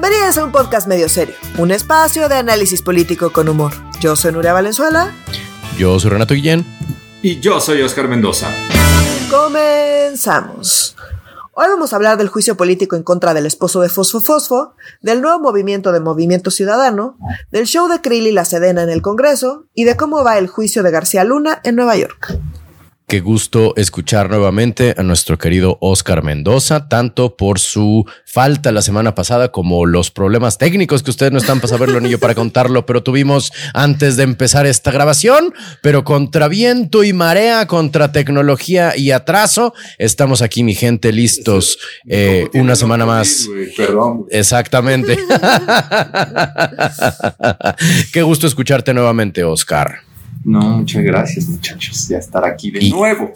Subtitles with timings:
[0.00, 3.72] Bienvenidos a un podcast medio serio, un espacio de análisis político con humor.
[3.98, 5.12] Yo soy Nuria Valenzuela.
[5.76, 6.64] Yo soy Renato Guillén.
[7.20, 8.46] Y yo soy Oscar Mendoza.
[9.28, 10.94] Comenzamos.
[11.52, 15.20] Hoy vamos a hablar del juicio político en contra del esposo de Fosfo Fosfo, del
[15.20, 17.18] nuevo movimiento de Movimiento Ciudadano,
[17.50, 20.46] del show de Krill y la Sedena en el Congreso y de cómo va el
[20.46, 22.38] juicio de García Luna en Nueva York.
[23.08, 29.14] Qué gusto escuchar nuevamente a nuestro querido Oscar Mendoza, tanto por su falta la semana
[29.14, 32.84] pasada como los problemas técnicos que ustedes no están para saberlo ni yo para contarlo,
[32.84, 39.10] pero tuvimos antes de empezar esta grabación, pero contra viento y marea, contra tecnología y
[39.10, 43.48] atraso, estamos aquí, mi gente, listos eh, una semana más.
[43.74, 44.26] Perdón.
[44.28, 45.16] Exactamente.
[48.12, 50.07] Qué gusto escucharte nuevamente, Oscar.
[50.44, 53.32] No, muchas gracias, muchachos, ya estar aquí de nuevo.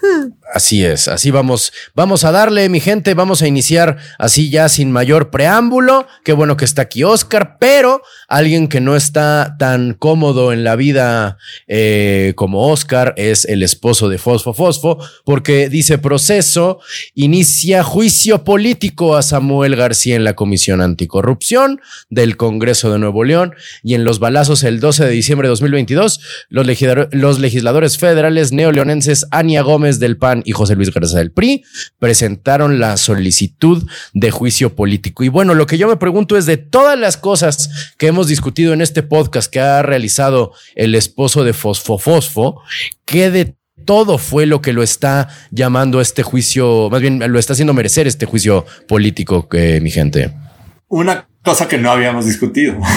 [0.52, 4.90] Así es, así vamos, vamos a darle, mi gente, vamos a iniciar así ya sin
[4.90, 6.08] mayor preámbulo.
[6.24, 10.74] Qué bueno que está aquí Oscar, pero alguien que no está tan cómodo en la
[10.74, 11.38] vida
[11.68, 16.80] eh, como Oscar es el esposo de Fosfo Fosfo, porque dice proceso,
[17.14, 23.54] inicia juicio político a Samuel García en la Comisión Anticorrupción del Congreso de Nuevo León
[23.84, 26.66] y en los balazos el 12 de diciembre de 2022, los,
[27.12, 31.64] los legisladores federales neoleonenses Ania Gómez del PAN y José Luis Garza del PRI
[31.98, 35.24] presentaron la solicitud de juicio político.
[35.24, 38.72] Y bueno, lo que yo me pregunto es de todas las cosas que hemos discutido
[38.72, 42.60] en este podcast que ha realizado el esposo de Fosfo Fosfo,
[43.04, 47.54] ¿qué de todo fue lo que lo está llamando este juicio, más bien lo está
[47.54, 50.32] haciendo merecer este juicio político, que mi gente?
[50.88, 52.76] Una cosa que no habíamos discutido.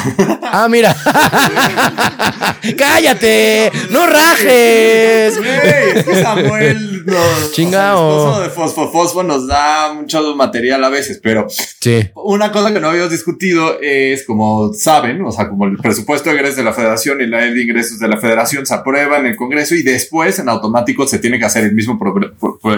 [0.55, 0.95] Ah, mira.
[2.77, 5.35] Cállate, no rajes.
[5.35, 7.03] es que Samuel
[7.51, 8.39] Chingao.
[8.39, 12.01] el esposo de Fosfo nos da mucho material a veces, pero sí.
[12.15, 16.35] una cosa que no habíamos discutido es, como saben, o sea, como el presupuesto de
[16.35, 19.25] ingresos de la federación y la ley de ingresos de la federación se aprueba en
[19.25, 21.99] el Congreso y después en automático se tiene que hacer el mismo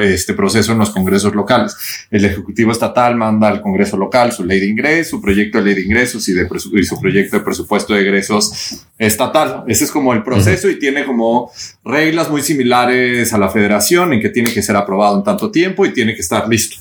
[0.01, 1.75] este proceso en los congresos locales.
[2.09, 5.75] El Ejecutivo Estatal manda al Congreso local su ley de ingresos, su proyecto de ley
[5.75, 9.63] de ingresos y, de y su proyecto de presupuesto de egresos estatal.
[9.67, 11.51] Ese es como el proceso y tiene como
[11.83, 15.85] reglas muy similares a la federación en que tiene que ser aprobado en tanto tiempo
[15.85, 16.77] y tiene que estar listo.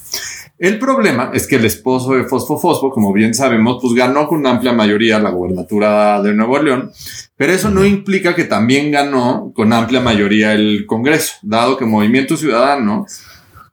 [0.58, 4.38] El problema es que el esposo de Fosfo Fosfo, como bien sabemos, pues ganó con
[4.38, 6.92] una amplia mayoría la gobernatura de Nuevo León,
[7.36, 12.36] pero eso no implica que también ganó con amplia mayoría el Congreso, dado que Movimiento
[12.36, 13.04] Ciudadano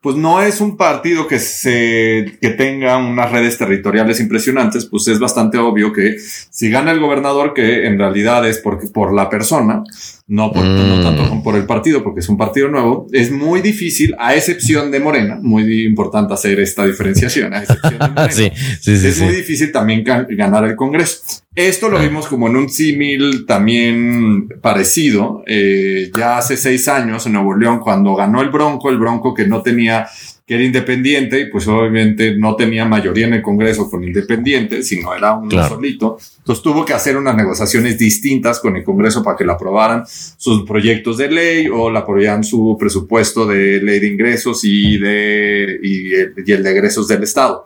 [0.02, 5.20] pues no es un partido que se que tenga unas redes territoriales impresionantes, pues es
[5.20, 9.84] bastante obvio que si gana el gobernador, que en realidad es porque por la persona,
[10.26, 11.44] no, por, no tanto mm.
[11.44, 15.38] por el partido, porque es un partido nuevo, es muy difícil, a excepción de Morena,
[15.40, 18.52] muy importante hacer esta diferenciación, a excepción de Morena, sí,
[18.82, 21.44] sí, sí, es muy difícil también ganar el Congreso.
[21.54, 22.02] Esto lo ah.
[22.02, 27.80] vimos como en un símil también parecido, eh, ya hace seis años en Nuevo León,
[27.80, 30.08] cuando ganó el Bronco, el Bronco que no tenía
[30.48, 35.14] que era independiente y pues obviamente no tenía mayoría en el Congreso con independiente, sino
[35.14, 36.18] era un solito.
[36.40, 40.64] Entonces tuvo que hacer unas negociaciones distintas con el Congreso para que le aprobaran sus
[40.64, 46.14] proyectos de ley o le aprobaran su presupuesto de ley de ingresos y, de, y,
[46.52, 47.66] el, de egresos del Estado.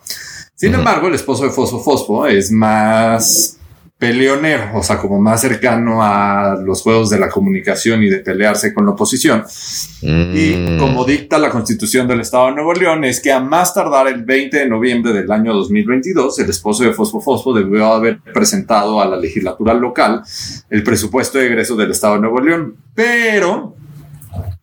[0.54, 3.58] Sin embargo, el esposo de Fosfo Fosfo es más
[3.98, 8.74] peleonero, o sea, como más cercano a los juegos de la comunicación y de pelearse
[8.74, 9.44] con la oposición.
[10.02, 10.80] Y mm.
[10.80, 14.24] como dicta la constitución del Estado de Nuevo León, es que a más tardar el
[14.24, 19.06] 20 de noviembre del año 2022, el esposo de Fosfo Fosfo debió haber presentado a
[19.06, 20.22] la legislatura local
[20.70, 22.76] el presupuesto de egreso del Estado de Nuevo León.
[22.94, 23.76] Pero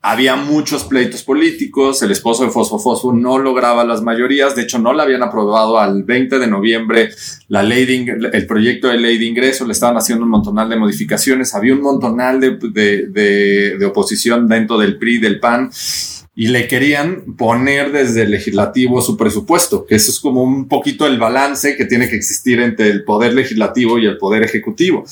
[0.04, 4.80] había muchos pleitos políticos, el esposo de Fosfo Fosfo no lograba las mayorías, de hecho
[4.80, 7.10] no le habían aprobado al 20 de noviembre
[7.46, 10.76] la ley de, el proyecto de ley de ingreso, le estaban haciendo un montonal de
[10.76, 15.70] modificaciones, había un montonal de, de, de oposición dentro del PRI, del PAN,
[16.34, 21.06] y le querían poner desde el legislativo su presupuesto, que eso es como un poquito
[21.06, 25.04] el balance que tiene que existir entre el poder legislativo y el poder ejecutivo.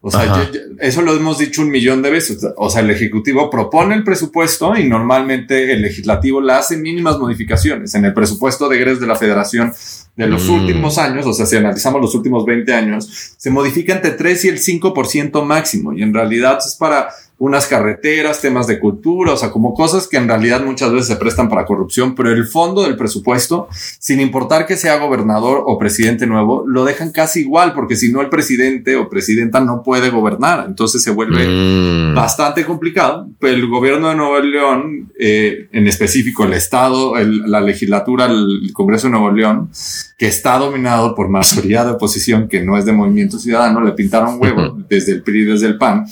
[0.00, 2.46] O sea, eso lo hemos dicho un millón de veces.
[2.56, 7.94] O sea, el ejecutivo propone el presupuesto y normalmente el legislativo le hace mínimas modificaciones
[7.94, 9.74] en el presupuesto de egresos de la federación
[10.16, 10.52] de los mm.
[10.52, 14.48] últimos años, o sea, si analizamos los últimos 20 años, se modifica entre 3 y
[14.48, 17.08] el 5% máximo y en realidad es para
[17.44, 21.16] unas carreteras, temas de cultura, o sea, como cosas que en realidad muchas veces se
[21.16, 23.66] prestan para corrupción, pero el fondo del presupuesto,
[23.98, 28.20] sin importar que sea gobernador o presidente nuevo, lo dejan casi igual, porque si no
[28.20, 32.14] el presidente o presidenta no puede gobernar, entonces se vuelve Mm.
[32.14, 33.26] bastante complicado.
[33.40, 38.70] Pero el gobierno de Nuevo León, eh, en específico el Estado, el- la legislatura, el
[38.72, 39.68] Congreso de Nuevo León,
[40.16, 44.40] que está dominado por mayoría de oposición que no es de Movimiento Ciudadano, le pintaron
[44.40, 46.04] huevo desde el PRI desde el PAN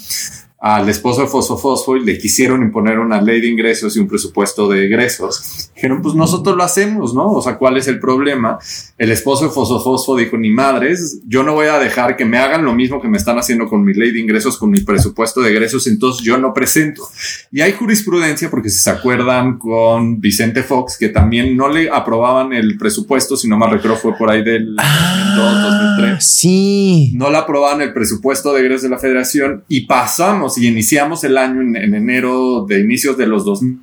[0.63, 4.07] al esposo de Fosfo Fosfo y le quisieron imponer una ley de ingresos y un
[4.07, 5.71] presupuesto de egresos.
[5.73, 7.31] Dijeron, pues nosotros lo hacemos, ¿no?
[7.31, 8.59] O sea, ¿cuál es el problema?
[8.99, 12.37] El esposo de Fosfo Fosfo dijo, ni madres, yo no voy a dejar que me
[12.37, 15.41] hagan lo mismo que me están haciendo con mi ley de ingresos, con mi presupuesto
[15.41, 17.09] de egresos, entonces yo no presento.
[17.51, 22.53] Y hay jurisprudencia, porque si se acuerdan con Vicente Fox, que también no le aprobaban
[22.53, 27.11] el presupuesto, si no mal recuerdo fue por ahí del 2002, 2003 Ah, sí.
[27.15, 31.37] no la aprobaban el presupuesto de egresos de la federación y pasamos y iniciamos el
[31.37, 33.79] año en, en enero de inicios de los 2000,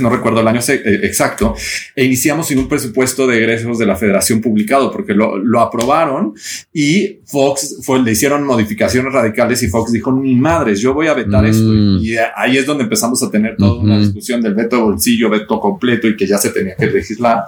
[0.00, 1.54] no recuerdo el año eh, exacto,
[1.94, 6.32] e iniciamos sin un presupuesto de egresos de la federación publicado porque lo, lo aprobaron
[6.72, 11.14] y Fox fue, le hicieron modificaciones radicales y Fox dijo, ni madres, yo voy a
[11.14, 11.46] vetar Mm.
[11.46, 11.72] esto.
[12.02, 14.04] Y ahí es donde empezamos a tener toda una Ujú.
[14.04, 17.44] discusión del veto bolsillo, veto completo y que ya se tenía que legislar.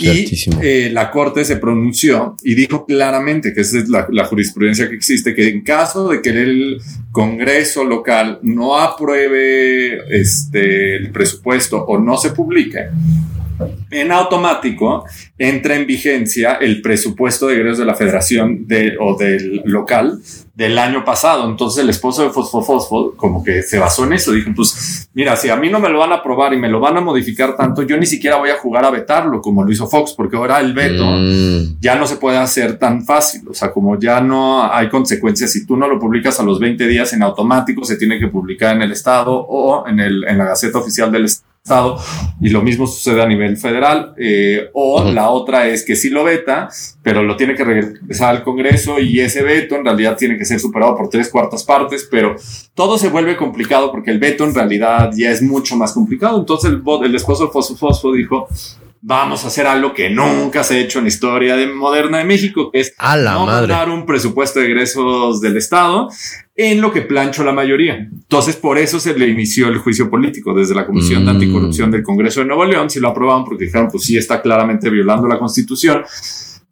[0.00, 0.26] Y
[0.62, 4.96] eh, la Corte se pronunció y dijo claramente que esa es la, la jurisprudencia que
[4.96, 6.80] existe, que en caso de que el
[7.12, 12.88] Congreso local no apruebe este, el presupuesto o no se publique,
[13.90, 15.04] en automático
[15.38, 20.18] entra en vigencia el presupuesto de egresos de la federación de, o del local
[20.54, 21.48] del año pasado.
[21.48, 24.32] Entonces el esposo de Fosfo Fosfo como que se basó en eso.
[24.32, 26.80] Dijo, pues mira, si a mí no me lo van a aprobar y me lo
[26.80, 29.86] van a modificar tanto, yo ni siquiera voy a jugar a vetarlo como lo hizo
[29.88, 31.80] Fox, porque ahora el veto Mm.
[31.80, 33.42] ya no se puede hacer tan fácil.
[33.48, 36.86] O sea, como ya no hay consecuencias, si tú no lo publicas a los 20
[36.86, 40.44] días en automático, se tiene que publicar en el Estado o en, el, en la
[40.44, 41.49] Gaceta Oficial del Estado.
[42.40, 44.14] Y lo mismo sucede a nivel federal.
[44.18, 46.68] eh, o la otra es que sí lo veta,
[47.02, 50.58] pero lo tiene que regresar al Congreso y ese veto en realidad tiene que ser
[50.58, 52.36] superado por tres cuartas partes, pero
[52.74, 56.38] todo se vuelve complicado porque el veto en realidad ya es mucho más complicado.
[56.38, 58.48] Entonces el, el esposo Fosfo Fosfo dijo,
[59.02, 62.24] vamos a hacer algo que nunca se ha hecho en la historia de, moderna de
[62.24, 63.68] México, que es A la no madre.
[63.68, 66.08] mandar un presupuesto de egresos del Estado
[66.54, 67.94] en lo que planchó la mayoría.
[67.94, 71.36] Entonces, por eso se le inició el juicio político desde la Comisión de Mm.
[71.36, 72.90] Anticorrupción del Congreso de Nuevo León.
[72.90, 76.02] Si lo aprobaban porque dijeron, pues sí está claramente violando la Constitución.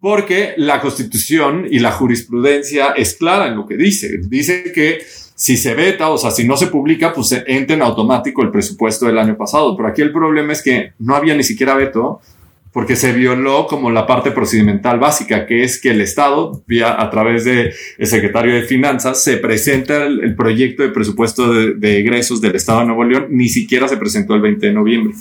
[0.00, 4.20] Porque la Constitución y la jurisprudencia es clara en lo que dice.
[4.28, 4.98] Dice que
[5.38, 8.50] si se veta, o sea, si no se publica, pues se entra en automático el
[8.50, 9.76] presupuesto del año pasado.
[9.76, 12.20] Pero aquí el problema es que no había ni siquiera veto
[12.72, 17.08] porque se violó como la parte procedimental básica, que es que el Estado, vía, a
[17.08, 22.40] través del secretario de Finanzas, se presenta el, el proyecto de presupuesto de, de egresos
[22.40, 25.14] del Estado de Nuevo León, ni siquiera se presentó el 20 de noviembre.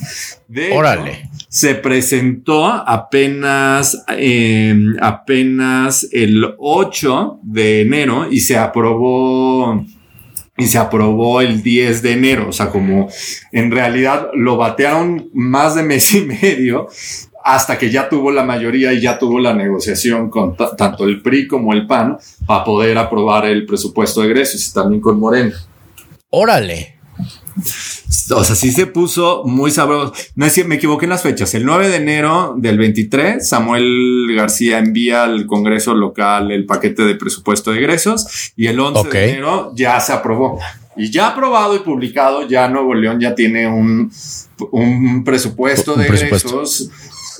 [0.48, 1.30] De hecho, Órale.
[1.48, 9.84] se presentó apenas, eh, apenas el 8 de enero y se aprobó
[10.58, 12.48] y se aprobó el 10 de enero.
[12.48, 13.08] O sea, como
[13.52, 16.88] en realidad lo batearon más de mes y medio
[17.44, 21.22] hasta que ya tuvo la mayoría y ya tuvo la negociación con ta- tanto el
[21.22, 25.54] PRI como el PAN para poder aprobar el presupuesto de egresos y también con Morena.
[26.28, 26.97] Órale.
[28.34, 30.12] O sea, sí se puso muy sabroso.
[30.34, 31.54] No es me equivoqué en las fechas.
[31.54, 37.14] El 9 de enero del 23, Samuel García envía al Congreso local el paquete de
[37.14, 39.12] presupuesto de egresos y el 11 Ok.
[39.12, 40.58] de enero ya se aprobó.
[40.96, 44.10] Y ya aprobado y publicado, ya Nuevo León ya tiene un,
[44.72, 46.48] un presupuesto Un de presupuesto.
[46.48, 46.90] egresos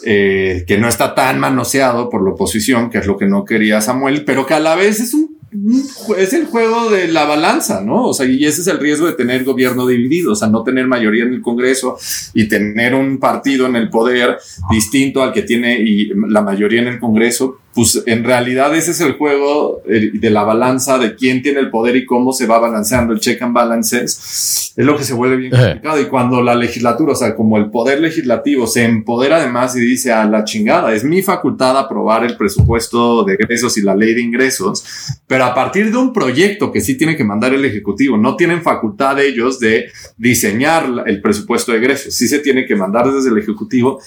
[0.04, 3.80] eh, que no está tan manoseado por la oposición, que es lo que no quería
[3.80, 5.37] Samuel, pero que a la vez es un
[6.18, 8.06] es el juego de la balanza, ¿no?
[8.06, 10.86] O sea, y ese es el riesgo de tener gobierno dividido, o sea, no tener
[10.86, 11.96] mayoría en el Congreso
[12.34, 14.38] y tener un partido en el poder
[14.70, 15.82] distinto al que tiene
[16.28, 20.42] la mayoría en el Congreso, pues en realidad ese es el juego eh, de la
[20.42, 24.72] balanza de quién tiene el poder y cómo se va balanceando el check and balances.
[24.76, 26.00] Es lo que se vuelve bien complicado.
[26.00, 30.10] Y cuando la legislatura, o sea, como el poder legislativo se empodera además y dice
[30.10, 34.22] a la chingada, es mi facultad aprobar el presupuesto de egresos y la ley de
[34.22, 34.84] ingresos,
[35.28, 38.62] pero a partir de un proyecto que sí tiene que mandar el Ejecutivo, no tienen
[38.62, 43.38] facultad ellos de diseñar el presupuesto de egresos, sí se tiene que mandar desde el
[43.38, 44.00] Ejecutivo.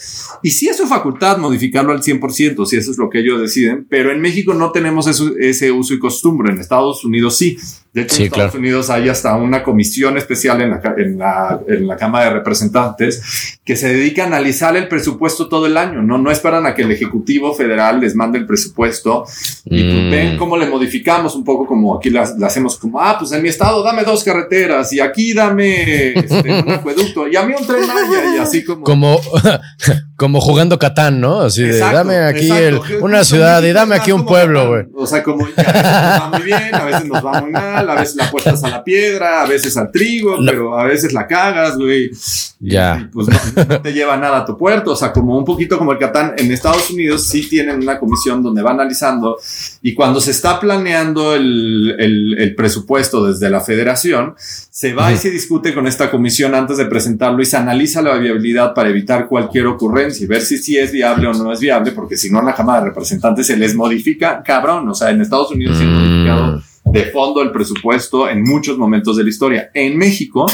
[0.43, 3.60] Y si es su facultad modificarlo al 100%, si eso es lo que ellos deciden,
[3.89, 7.57] pero en México no tenemos ese uso y costumbre, en Estados Unidos sí.
[7.93, 11.87] De hecho, en Estados Unidos hay hasta una comisión especial en la, en, la, en
[11.87, 16.01] la Cámara de Representantes que se dedica a analizar el presupuesto todo el año.
[16.01, 19.25] No, no esperan a que el Ejecutivo Federal les mande el presupuesto
[19.65, 20.09] y pues, mm.
[20.09, 23.49] ven cómo le modificamos un poco como aquí la, hacemos como, ah, pues en mi
[23.49, 27.83] estado dame dos carreteras y aquí dame este, un acueducto y a mí un tren
[28.35, 28.83] y así como...
[28.83, 29.19] Como,
[30.15, 31.41] como jugando Catán, ¿no?
[31.41, 32.51] Así de, dame aquí
[33.01, 34.85] una ciudad y dame aquí un pueblo, güey.
[34.95, 37.80] O sea, como a veces nos va muy bien, a veces nos va muy mal,
[37.89, 41.27] a veces la apuestas a la piedra, a veces al trigo, pero a veces la
[41.27, 42.11] cagas, güey.
[42.63, 43.09] Ya.
[43.11, 44.91] pues no, te lleva nada a tu puerto.
[44.91, 46.33] O sea, como un poquito como el Catán.
[46.37, 49.37] En Estados Unidos sí tienen una comisión donde va analizando
[49.81, 55.31] y cuando se está planeando el, el, presupuesto desde la federación, se va y se
[55.31, 59.67] discute con esta comisión antes de presentarlo y se analiza la viabilidad para evitar cualquier
[59.67, 62.45] ocurrencia y ver si sí es viable o no es viable, porque si no en
[62.45, 64.87] la Cámara de Representantes se les modifica, cabrón.
[64.87, 68.77] O sea, en Estados Unidos se han modificado mm de fondo el presupuesto en muchos
[68.77, 69.71] momentos de la historia.
[69.73, 70.45] En México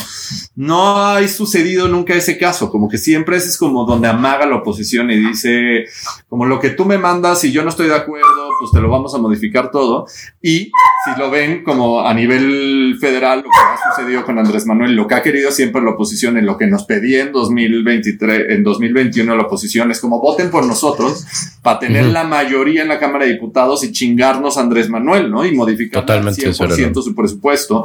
[0.55, 4.57] no ha sucedido nunca ese caso, como que siempre ese es como donde amaga la
[4.57, 5.85] oposición y dice,
[6.27, 8.89] como lo que tú me mandas y yo no estoy de acuerdo, pues te lo
[8.89, 10.05] vamos a modificar todo.
[10.41, 10.71] Y
[11.05, 15.07] si lo ven como a nivel federal, lo que ha sucedido con Andrés Manuel, lo
[15.07, 19.35] que ha querido siempre la oposición en lo que nos pedía en 2023, en 2021
[19.35, 21.25] la oposición es como voten por nosotros
[21.61, 25.45] para tener la mayoría en la Cámara de Diputados y chingarnos a Andrés Manuel, ¿no?
[25.45, 27.83] Y modificar 100% su presupuesto.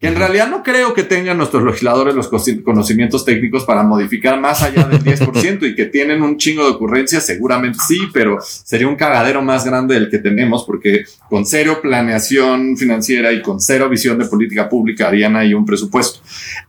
[0.00, 2.28] Que en realidad no creo que tengan nuestros legisladores los
[2.62, 7.24] conocimientos técnicos para modificar más allá del 10% y que tienen un chingo de ocurrencias,
[7.24, 12.76] seguramente sí, pero sería un cagadero más grande del que tenemos porque con cero planeación
[12.76, 16.20] financiera y con cero visión de política pública harían ahí un presupuesto.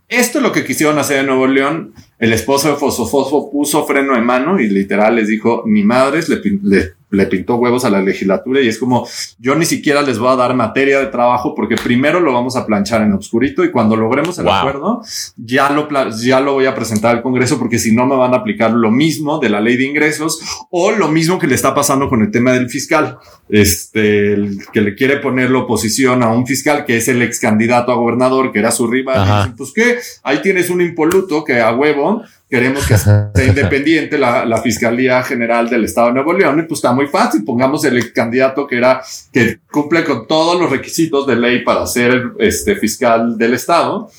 [0.08, 1.94] Esto es lo que quisieron hacer en Nuevo León.
[2.20, 6.42] El esposo de Fosfo puso freno en mano y literal les dijo, ni madres, le,
[6.64, 9.08] le le pintó huevos a la legislatura y es como,
[9.40, 12.66] yo ni siquiera les voy a dar materia de trabajo porque primero lo vamos a
[12.66, 15.02] planchar en obscurito y cuando logremos el acuerdo,
[15.38, 15.88] ya lo,
[16.22, 18.92] ya lo voy a presentar al Congreso porque si no me van a aplicar lo
[18.92, 22.32] mismo de la ley de ingresos o lo mismo que le está pasando con el
[22.32, 23.18] tema del fiscal,
[23.50, 24.36] este,
[24.74, 27.96] que le quiere poner la oposición a un fiscal que es el ex candidato a
[27.96, 29.54] gobernador, que era su rival.
[29.58, 32.24] pues qué, ahí tienes un impoluto que a huevo
[32.56, 36.78] queremos que sea independiente la, la, Fiscalía General del Estado de Nuevo León, y pues
[36.78, 41.36] está muy fácil, pongamos el candidato que era, que cumple con todos los requisitos de
[41.36, 44.10] ley para ser este fiscal del Estado,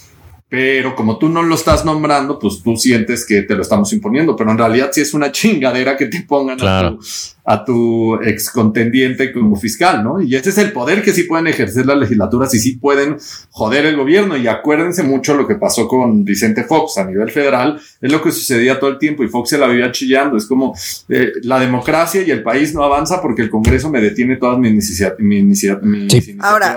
[0.48, 4.36] pero como tú no lo estás nombrando, pues tú sientes que te lo estamos imponiendo,
[4.36, 7.00] pero en realidad sí es una chingadera que te pongan a, tu,
[7.44, 10.20] a tu ex contendiente como fiscal, ¿no?
[10.20, 13.16] Y ese es el poder que sí pueden ejercer las legislaturas y sí pueden
[13.50, 14.36] joder el gobierno.
[14.36, 18.30] Y acuérdense mucho lo que pasó con Vicente Fox a nivel federal, es lo que
[18.30, 20.36] sucedía todo el tiempo y Fox se la vivía chillando.
[20.36, 20.76] Es como
[21.08, 24.70] eh, la democracia y el país no avanza porque el Congreso me detiene todas mis,
[24.70, 25.18] iniciativas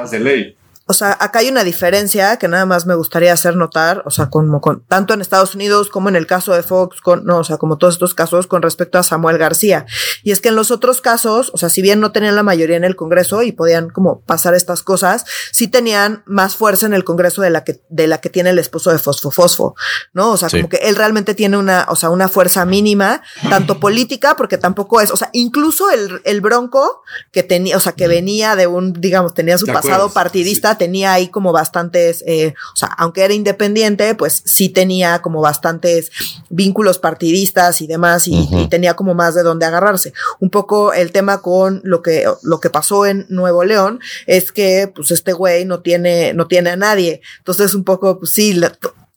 [0.09, 0.55] de ley.
[0.89, 4.31] O sea, acá hay una diferencia que nada más me gustaría hacer notar, o sea,
[4.31, 7.43] como con, tanto en Estados Unidos como en el caso de Fox, con, no, o
[7.43, 9.85] sea, como todos estos casos con respecto a Samuel García.
[10.23, 12.75] Y es que en los otros casos, o sea, si bien no tenían la mayoría
[12.75, 17.03] en el Congreso y podían como pasar estas cosas, sí tenían más fuerza en el
[17.03, 19.75] Congreso de la que, de la que tiene el esposo de Fosfo Fosfo,
[20.13, 20.31] ¿no?
[20.31, 24.35] O sea, como que él realmente tiene una, o sea, una fuerza mínima, tanto política,
[24.35, 28.55] porque tampoco es, o sea, incluso el, el bronco que tenía, o sea, que venía
[28.55, 33.23] de un, digamos, tenía su pasado partidista, tenía ahí como bastantes, eh, o sea, aunque
[33.23, 36.09] era independiente, pues sí tenía como bastantes
[36.49, 40.13] vínculos partidistas y demás y, tenía como más de dónde agarrarse.
[40.39, 44.91] Un poco el tema con lo que, lo que pasó en Nuevo León es que
[44.93, 47.21] pues este güey no tiene, no tiene a nadie.
[47.37, 48.59] Entonces un poco, pues sí,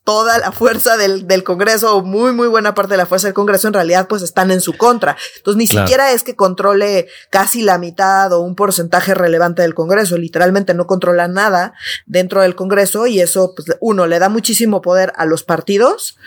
[0.03, 3.33] toda la fuerza del, del, Congreso, o muy, muy buena parte de la fuerza del
[3.33, 5.15] Congreso, en realidad, pues están en su contra.
[5.37, 10.17] Entonces, ni siquiera es que controle casi la mitad o un porcentaje relevante del Congreso.
[10.17, 11.73] Literalmente no controla nada
[12.05, 16.17] dentro del Congreso y eso, pues, uno, le da muchísimo poder a los partidos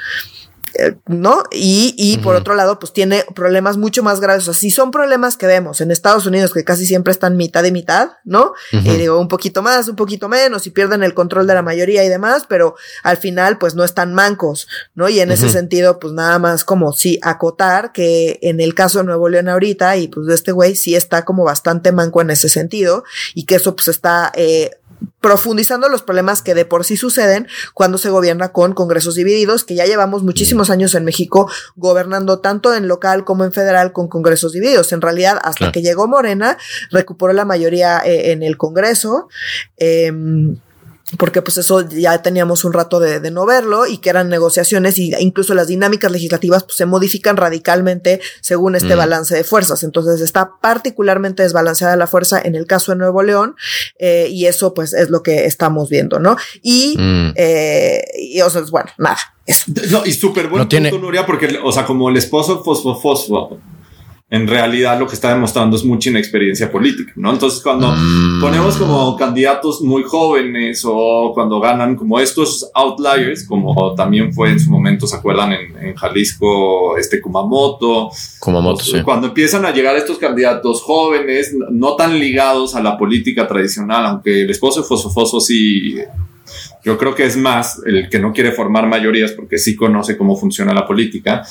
[1.07, 1.45] ¿no?
[1.51, 4.43] Y, y por otro lado, pues tiene problemas mucho más graves.
[4.49, 7.63] O sea, si son problemas que vemos en Estados Unidos, que casi siempre están mitad
[7.63, 8.53] de mitad, ¿no?
[8.73, 12.05] Y digo, un poquito más, un poquito menos, y pierden el control de la mayoría
[12.05, 15.09] y demás, pero al final, pues no están mancos, ¿no?
[15.09, 19.05] Y en ese sentido, pues nada más como sí acotar que en el caso de
[19.05, 22.49] Nuevo León ahorita, y pues de este güey sí está como bastante manco en ese
[22.49, 23.05] sentido,
[23.35, 24.71] y que eso pues está, eh,
[25.21, 29.75] profundizando los problemas que de por sí suceden cuando se gobierna con congresos divididos, que
[29.75, 34.53] ya llevamos muchísimos años en México gobernando tanto en local como en federal con congresos
[34.53, 34.93] divididos.
[34.93, 36.59] En realidad, hasta que llegó Morena,
[36.91, 39.29] recuperó la mayoría eh, en el Congreso.
[39.77, 40.59] Em,
[41.19, 44.99] porque pues eso ya teníamos un rato de, de, no verlo y que eran negociaciones
[44.99, 48.99] y incluso las dinámicas legislativas pues se modifican radicalmente según este mm.
[48.99, 49.85] balance de fuerzas.
[49.85, 53.55] Entonces está particularmente desbalanceada la fuerza en el caso de Nuevo León
[53.99, 56.37] eh, y eso pues es lo que estamos viendo, ¿no?
[56.61, 57.35] Y, mm.
[57.37, 59.19] eh, y o sea, bueno, nada.
[59.47, 59.67] Eso.
[59.91, 60.91] No, y súper buen no punto, tiene...
[60.91, 63.61] Nuria, porque, o sea, como el esposo fosfo, fosfo
[64.29, 67.33] en realidad lo que está demostrando es mucha inexperiencia política, ¿no?
[67.33, 68.41] Entonces, cuando mm.
[68.41, 74.59] ponemos como candidatos muy jóvenes o cuando ganan como estos outliers, como también fue en
[74.59, 75.53] su momento, ¿se acuerdan?
[75.53, 78.11] En, Jalisco, este Kumamoto.
[78.41, 79.01] Kumamoto, sí.
[79.05, 84.43] Cuando empiezan a llegar estos candidatos jóvenes, no tan ligados a la política tradicional, aunque
[84.43, 85.97] el esposo de Fosofoso sí
[86.85, 90.37] yo creo que es más el que no quiere formar mayorías porque sí conoce cómo
[90.37, 91.45] funciona la política.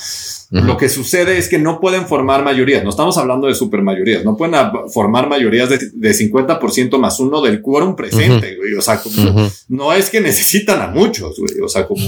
[0.50, 2.84] Lo que sucede es que no pueden formar mayorías.
[2.84, 4.24] No estamos hablando de supermayorías.
[4.24, 4.54] No pueden
[4.92, 8.74] formar mayorías de, de 50% más uno del quórum presente, güey.
[8.74, 11.60] O sea, como, no es que necesitan a muchos, güey.
[11.60, 12.06] O sea, como.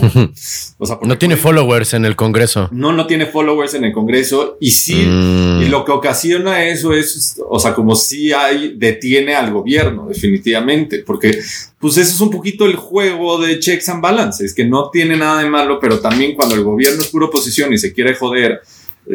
[0.81, 2.69] O sea, no tiene followers en el Congreso.
[2.71, 4.57] No, no tiene followers en el Congreso.
[4.61, 5.63] Y sí, mm.
[5.63, 11.03] y lo que ocasiona eso es, o sea, como si hay, detiene al gobierno, definitivamente.
[11.05, 11.41] Porque,
[11.81, 15.43] pues, eso es un poquito el juego de checks and balances, que no tiene nada
[15.43, 18.63] de malo, pero también cuando el gobierno es pura oposición y se quiere joder joder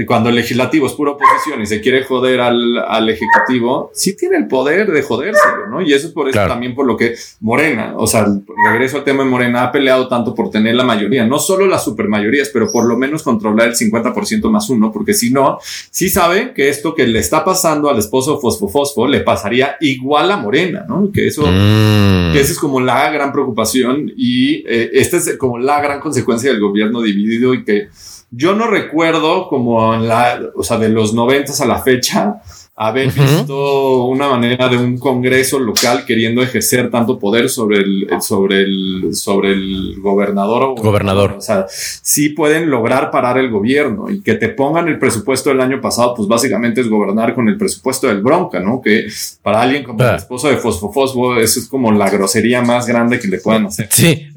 [0.08, 4.38] cuando el legislativo es pura oposición y se quiere joder al, al, ejecutivo, sí tiene
[4.38, 5.82] el poder de jodérselo, ¿no?
[5.82, 8.26] Y eso es por eso también por lo que Morena, o sea,
[8.72, 11.84] regreso al tema de Morena, ha peleado tanto por tener la mayoría, no solo las
[11.84, 16.54] supermayorías, pero por lo menos controlar el 50% más uno, porque si no, sí sabe
[16.54, 20.86] que esto que le está pasando al esposo Fosfo Fosfo le pasaría igual a Morena,
[20.88, 21.12] ¿no?
[21.12, 22.34] Que eso, mm.
[22.34, 26.52] que esa es como la gran preocupación y eh, esta es como la gran consecuencia
[26.52, 27.90] del gobierno dividido y que
[28.36, 32.42] yo no recuerdo como en la, o sea, de los noventas a la fecha,
[32.76, 38.62] haber visto una manera de un congreso local queriendo ejercer tanto poder sobre el, sobre
[38.62, 41.36] el, sobre el gobernador o gobernador.
[41.38, 45.62] O sea, sí pueden lograr parar el gobierno y que te pongan el presupuesto del
[45.62, 48.82] año pasado, pues básicamente es gobernar con el presupuesto del bronca, ¿no?
[48.82, 49.08] Que
[49.44, 50.16] para alguien como el ah.
[50.16, 53.88] esposo de Fosfo Fosfo, eso es como la grosería más grande que le puedan hacer.
[53.92, 54.30] Sí.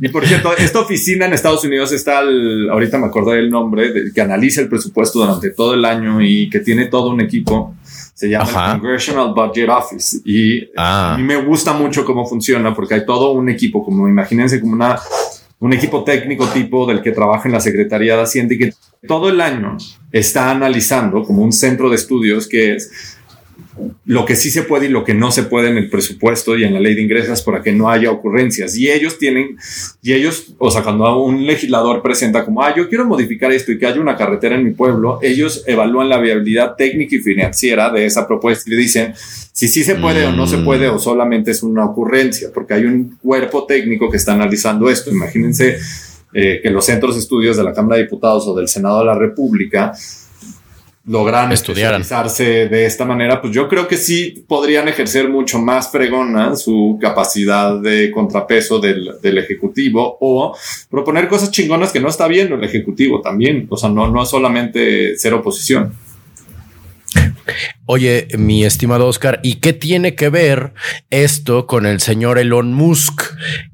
[0.00, 4.20] y por cierto, esta oficina en Estados Unidos está, ahorita me acordé del nombre, que
[4.22, 7.74] analiza el presupuesto durante todo el año y que tiene todo un equipo.
[7.82, 11.14] Se llama Congressional Budget Office y ah.
[11.14, 14.74] a mí me gusta mucho cómo funciona porque hay todo un equipo, como imagínense como
[14.74, 14.98] una,
[15.58, 18.74] un equipo técnico tipo del que trabaja en la Secretaría de Hacienda y que
[19.06, 19.76] todo el año
[20.12, 23.18] está analizando como un centro de estudios que es
[24.04, 26.64] lo que sí se puede y lo que no se puede en el presupuesto y
[26.64, 28.76] en la ley de ingresos para que no haya ocurrencias.
[28.76, 29.56] Y ellos tienen,
[30.02, 33.78] y ellos, o sea, cuando un legislador presenta como, ah, yo quiero modificar esto y
[33.78, 38.06] que haya una carretera en mi pueblo, ellos evalúan la viabilidad técnica y financiera de
[38.06, 39.14] esa propuesta y le dicen
[39.52, 42.84] si sí se puede o no se puede o solamente es una ocurrencia, porque hay
[42.84, 45.10] un cuerpo técnico que está analizando esto.
[45.10, 45.76] Imagínense
[46.32, 49.04] eh, que los centros de estudios de la Cámara de Diputados o del Senado de
[49.06, 49.92] la República
[51.10, 56.54] logran especializarse de esta manera, pues yo creo que sí podrían ejercer mucho más fregona
[56.54, 60.56] su capacidad de contrapeso del, del, Ejecutivo o
[60.88, 63.66] proponer cosas chingonas que no está viendo el Ejecutivo también.
[63.70, 65.92] O sea, no, no solamente ser oposición.
[67.86, 70.74] Oye, mi estimado Oscar, ¿y qué tiene que ver
[71.10, 73.22] esto con el señor Elon Musk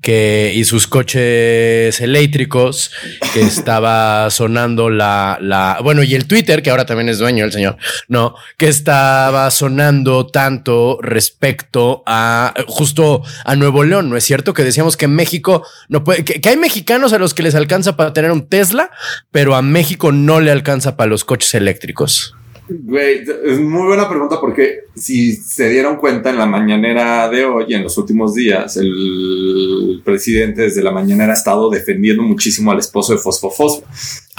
[0.01, 2.90] que, y sus coches eléctricos
[3.35, 7.53] que estaba sonando la, la, bueno, y el Twitter, que ahora también es dueño el
[7.53, 7.77] señor,
[8.09, 14.55] no, que estaba sonando tanto respecto a justo a Nuevo León, ¿no es cierto?
[14.55, 18.14] Que decíamos que México no puede, que hay mexicanos a los que les alcanza para
[18.14, 18.90] tener un Tesla,
[19.31, 22.36] pero a México no le alcanza para los coches eléctricos.
[22.68, 27.74] Güey, es muy buena pregunta porque si se dieron cuenta en la mañanera de hoy,
[27.74, 33.12] en los últimos días, el presidente desde la mañanera ha estado defendiendo muchísimo al esposo
[33.12, 33.85] de Fosfo Fosfo.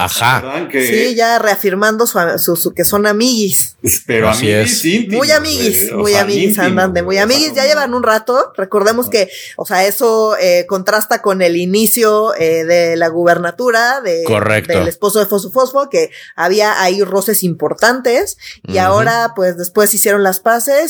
[0.00, 0.68] Ajá.
[0.70, 3.76] sí, ya reafirmando su, que son amiguis.
[4.06, 5.08] Pero Así amiguis es.
[5.08, 7.52] muy amiguis, muy amiguis andan de muy amiguis.
[7.54, 8.52] Ya llevan un rato.
[8.56, 14.24] Recordemos que, o sea, eso eh, contrasta con el inicio eh, de la gubernatura de,
[14.68, 18.17] del esposo de Fosfo Fosfo, que había ahí roces importantes.
[18.64, 20.40] Y ahora, pues después hicieron las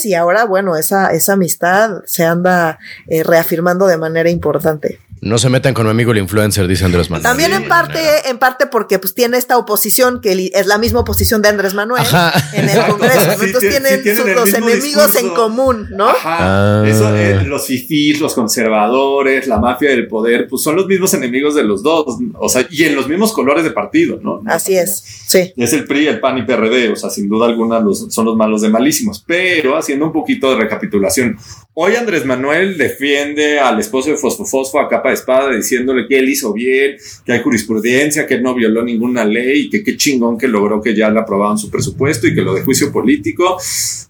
[0.05, 4.99] y ahora, bueno, esa, esa amistad se anda eh, reafirmando de manera importante.
[5.21, 7.23] No se metan con mi amigo el influencer, dice Andrés Manuel.
[7.23, 11.41] También en parte, en parte porque pues tiene esta oposición que es la misma oposición
[11.41, 12.03] de Andrés Manuel
[12.53, 13.19] en el Congreso.
[13.41, 16.07] Entonces tienen, los enemigos en común, ¿no?
[16.07, 16.87] Ajá.
[16.87, 21.53] Eso, eh, los fifís, los conservadores, la mafia del poder, pues son los mismos enemigos
[21.53, 22.17] de los dos.
[22.35, 24.41] O sea, y en los mismos colores de partido, ¿no?
[24.45, 25.03] Así es.
[25.27, 25.53] Sí.
[25.57, 26.93] Es el PRI, el PAN y PRD.
[26.93, 29.23] O sea, sin duda alguna los, son los malos de malísimos.
[29.27, 31.37] Pero haciendo un poquito de recapitulación.
[31.73, 36.29] Hoy Andrés Manuel defiende al esposo de Fosfo a capa de espada diciéndole que él
[36.29, 40.37] hizo bien, que hay jurisprudencia, que él no violó ninguna ley y que qué chingón
[40.37, 43.57] que logró que ya le aprobaban su presupuesto y que lo de juicio político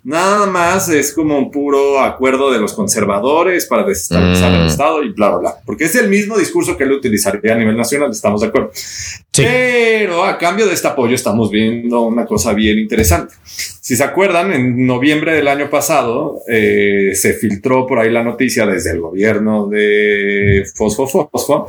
[0.04, 4.68] nada más es como un puro acuerdo de los conservadores para desestabilizar el mm.
[4.68, 5.56] Estado y bla, bla, bla.
[5.66, 8.72] Porque es el mismo discurso que él utilizaría a nivel nacional, estamos de acuerdo.
[9.36, 13.34] Pero a cambio de este apoyo estamos viendo una cosa bien interesante.
[13.90, 18.68] Si se acuerdan, en noviembre del año pasado eh, se filtró por ahí la noticia
[18.68, 21.66] desde el gobierno de Fosfo Fosfo.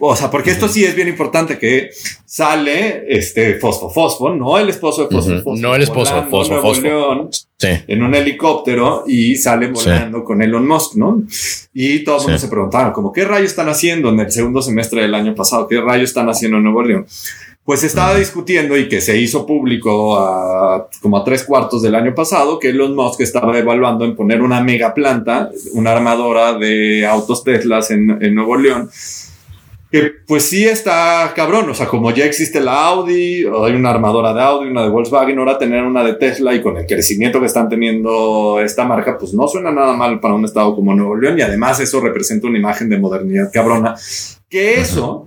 [0.00, 1.90] O sea, porque esto sí es bien importante que
[2.24, 5.54] sale este Fosfo Fosfo, no el esposo de Fosfo Fosfo.
[5.62, 7.30] No el esposo de Fosfo Fosfo.
[7.56, 7.68] sí.
[7.86, 11.22] En un helicóptero y sale volando con Elon Musk, ¿no?
[11.72, 15.02] Y todo el mundo se preguntaba, como, ¿qué rayos están haciendo en el segundo semestre
[15.02, 15.68] del año pasado?
[15.68, 17.06] ¿Qué rayos están haciendo en Nuevo León?
[17.64, 22.14] Pues estaba discutiendo y que se hizo público a, como a tres cuartos del año
[22.14, 27.44] pasado que Elon Musk estaba evaluando en poner una mega planta, una armadora de autos
[27.44, 28.90] Teslas en, en Nuevo León
[29.90, 33.90] que pues sí está cabrón, o sea, como ya existe la Audi, o hay una
[33.90, 37.40] armadora de Audi, una de Volkswagen, ahora tener una de Tesla y con el crecimiento
[37.40, 41.16] que están teniendo esta marca, pues no suena nada mal para un estado como Nuevo
[41.16, 43.96] León y además eso representa una imagen de modernidad cabrona,
[44.48, 45.26] que eso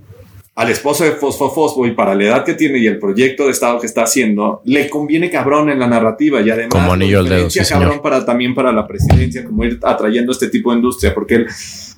[0.55, 3.51] al esposo de Fosfo Fosfo y para la edad que tiene y el proyecto de
[3.51, 7.29] Estado que está haciendo, le conviene cabrón en la narrativa y además como anillo al
[7.29, 11.35] dedo, cabrón para también para la presidencia, como ir atrayendo este tipo de industria, porque
[11.35, 11.47] él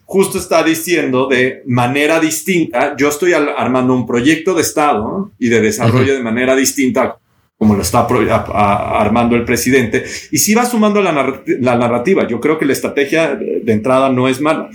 [0.06, 5.62] justo está diciendo de manera distinta, yo estoy armando un proyecto de Estado y de
[5.62, 7.18] desarrollo de manera distinta
[7.58, 12.28] como lo está armando el presidente, y si va sumando la, narrativa.
[12.28, 14.70] Yo creo que la estrategia de entrada no es mala.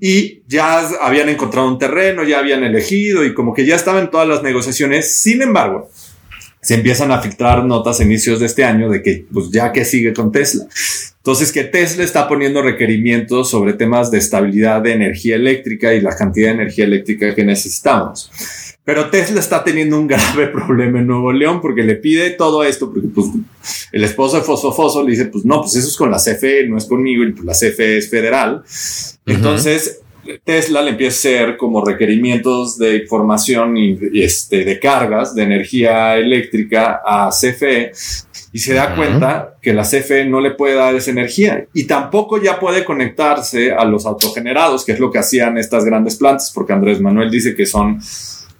[0.00, 4.28] Y ya habían encontrado un terreno, ya habían elegido y como que ya estaban todas
[4.28, 5.16] las negociaciones.
[5.16, 5.90] Sin embargo,
[6.60, 9.84] se empiezan a filtrar notas a inicios de este año de que pues ya que
[9.84, 10.64] sigue con Tesla.
[11.16, 16.16] Entonces que Tesla está poniendo requerimientos sobre temas de estabilidad de energía eléctrica y la
[16.16, 18.30] cantidad de energía eléctrica que necesitamos.
[18.84, 22.92] Pero Tesla está teniendo un grave problema en Nuevo León porque le pide todo esto,
[22.92, 23.28] porque pues,
[23.92, 26.78] el esposo de Fosfofoso le dice, pues no, pues eso es con la CFE, no
[26.78, 28.62] es conmigo, y pues la CFE es federal.
[29.26, 30.00] Entonces,
[30.44, 36.16] Tesla le empieza a hacer como requerimientos de información y, este, de cargas de energía
[36.16, 37.92] eléctrica a CFE
[38.54, 42.40] y se da cuenta que la CFE no le puede dar esa energía y tampoco
[42.40, 46.72] ya puede conectarse a los autogenerados, que es lo que hacían estas grandes plantas, porque
[46.72, 47.98] Andrés Manuel dice que son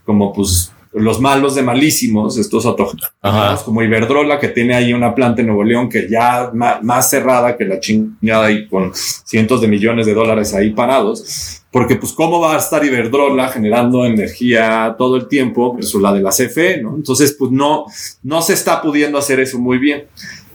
[0.05, 5.41] como pues los malos de malísimos, estos autogenerados como Iberdrola, que tiene ahí una planta
[5.41, 10.07] en Nuevo León que ya más cerrada que la chingada y con cientos de millones
[10.07, 11.62] de dólares ahí parados.
[11.71, 16.21] Porque, pues, ¿cómo va a estar Iberdrola generando energía todo el tiempo versus la de
[16.21, 16.95] la CFE, ¿no?
[16.95, 17.87] Entonces, pues, no,
[18.23, 20.05] no se está pudiendo hacer eso muy bien.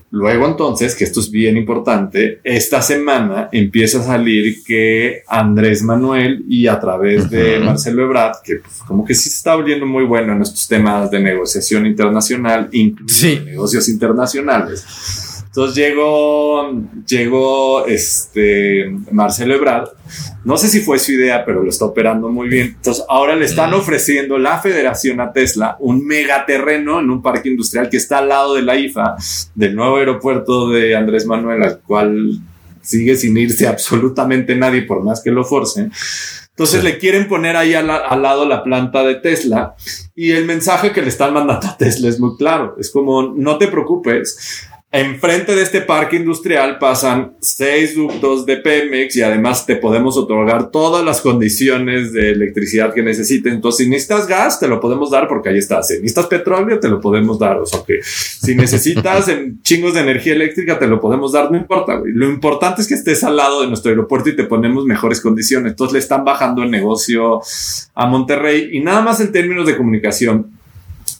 [0.09, 6.45] Luego entonces, que esto es bien importante, esta semana empieza a salir que Andrés Manuel
[6.47, 10.05] y a través de Marcelo Ebrard, que pues, como que sí se está volviendo muy
[10.05, 14.85] bueno en estos temas de negociación internacional, incluso negocios internacionales,
[15.57, 16.71] entonces llegó,
[17.07, 19.89] llegó este Marcelo Ebrard.
[20.45, 22.75] No sé si fue su idea, pero lo está operando muy bien.
[22.75, 27.89] Entonces ahora le están ofreciendo la federación a Tesla un megaterreno en un parque industrial
[27.89, 29.15] que está al lado de la IFA,
[29.55, 32.39] del nuevo aeropuerto de Andrés Manuel, al cual
[32.83, 35.91] sigue sin irse absolutamente nadie por más que lo forcen.
[36.49, 39.75] Entonces le quieren poner ahí al, al, lado la planta de Tesla
[40.15, 42.75] y el mensaje que le están mandando a Tesla es muy claro.
[42.79, 49.17] Es como, no te preocupes, Enfrente de este parque industrial pasan seis ductos de Pemex
[49.17, 53.51] y además te podemos otorgar todas las condiciones de electricidad que necesites.
[53.51, 55.83] Entonces, si necesitas gas, te lo podemos dar porque ahí está.
[55.83, 57.57] Si necesitas petróleo, te lo podemos dar.
[57.57, 61.51] O sea que si necesitas en chingos de energía eléctrica, te lo podemos dar.
[61.51, 62.13] No importa, güey.
[62.13, 65.71] Lo importante es que estés al lado de nuestro aeropuerto y te ponemos mejores condiciones.
[65.71, 67.41] Entonces, le están bajando el negocio
[67.93, 70.56] a Monterrey y nada más en términos de comunicación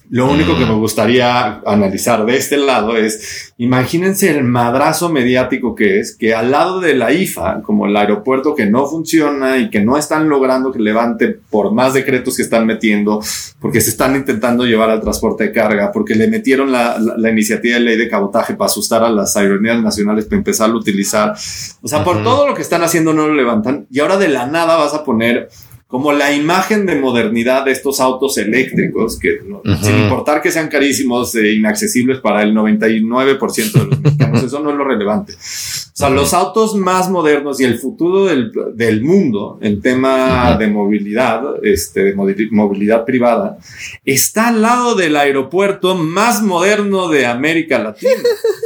[0.09, 5.99] lo único que me gustaría analizar de este lado es, imagínense el madrazo mediático que
[5.99, 9.83] es, que al lado de la IFA, como el aeropuerto que no funciona y que
[9.83, 13.21] no están logrando que levante por más decretos que están metiendo,
[13.59, 16.97] porque se están intentando llevar al transporte de carga, porque le metieron la,
[17.29, 21.33] iniciativa de ley de cabotaje para asustar a las aerolíneas nacionales para empezar a utilizar.
[21.81, 24.45] O sea, por todo lo que están haciendo no lo levantan y ahora de la
[24.45, 25.49] nada vas a poner
[25.87, 29.39] como la imagen de modernidad de estos autos eléctricos, que
[29.81, 34.71] sin importar que sean carísimos e inaccesibles para el 99% de los mexicanos, eso no
[34.71, 35.33] es lo relevante.
[35.33, 40.67] O sea, los autos más modernos y el futuro del, del mundo en tema de
[40.67, 42.15] movilidad, este, de
[42.51, 43.57] movilidad privada,
[44.03, 48.11] está al lado del aeropuerto más moderno de América Latina.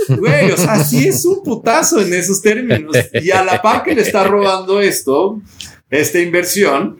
[0.09, 2.97] Güey, o sea, sí es un putazo en esos términos.
[3.13, 5.39] Y a la par que le está robando esto,
[5.89, 6.97] esta inversión,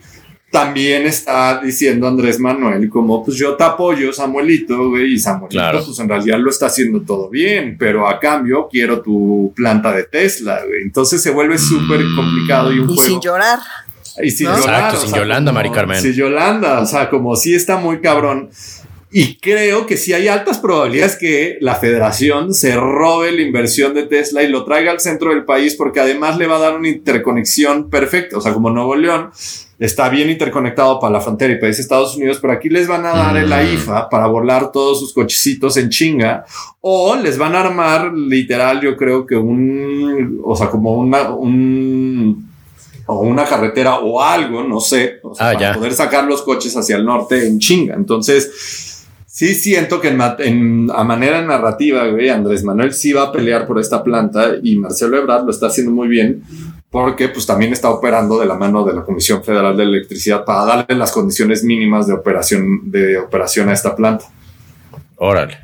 [0.52, 5.98] también está diciendo Andrés Manuel como pues yo te apoyo Samuelito güey y Samuelito pues
[6.00, 10.62] en realidad lo está haciendo todo bien pero a cambio quiero tu planta de Tesla
[10.66, 10.82] güey.
[10.84, 13.60] Entonces se vuelve súper complicado y un y sin llorar.
[14.22, 16.02] Y sin llorar sin Yolanda Mari Carmen.
[16.02, 18.50] sin Yolanda o sea como sí está muy cabrón.
[19.14, 24.04] Y creo que sí hay altas probabilidades que la federación se robe la inversión de
[24.04, 26.88] Tesla y lo traiga al centro del país porque además le va a dar una
[26.88, 28.38] interconexión perfecta.
[28.38, 29.32] O sea, como Nuevo León
[29.82, 33.14] está bien interconectado para la frontera y país Estados Unidos, pero aquí les van a
[33.14, 34.10] dar el AIFA mm.
[34.12, 36.46] para volar todos sus cochecitos en chinga
[36.82, 42.48] o les van a armar literal, yo creo que un, o sea, como una, un,
[43.08, 47.04] o una carretera o algo, no sé, ah, para poder sacar los coches hacia el
[47.04, 47.96] norte en chinga.
[47.96, 48.91] Entonces,
[49.34, 53.80] Sí siento que en, a manera narrativa, güey, Andrés Manuel sí va a pelear por
[53.80, 56.44] esta planta y Marcelo Ebrard lo está haciendo muy bien
[56.90, 60.66] porque pues también está operando de la mano de la Comisión Federal de Electricidad para
[60.66, 64.26] darle las condiciones mínimas de operación, de operación a esta planta.
[65.16, 65.60] Órale.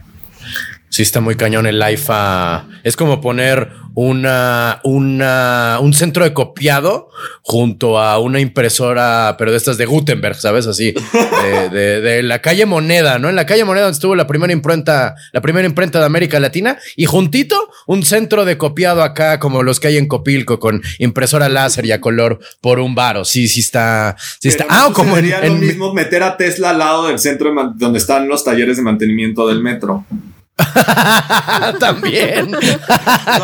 [0.87, 2.69] Sí, está muy cañón el IFA.
[2.85, 3.69] Es como poner
[3.99, 7.09] una, una, un centro de copiado
[7.41, 10.67] junto a una impresora, pero de estas de Gutenberg, ¿sabes?
[10.67, 10.93] Así,
[11.71, 13.27] de, de, la calle Moneda, ¿no?
[13.27, 16.77] En la calle Moneda donde estuvo la primera imprenta, la primera imprenta de América Latina
[16.95, 21.49] y juntito un centro de copiado acá como los que hay en Copilco con impresora
[21.49, 23.25] láser y a color por un varo.
[23.25, 24.67] Sí, sí está, sí está.
[24.69, 28.43] ah, como en, lo mismo meter a Tesla al lado del centro donde están los
[28.43, 30.05] talleres de mantenimiento del metro.
[31.79, 32.51] También.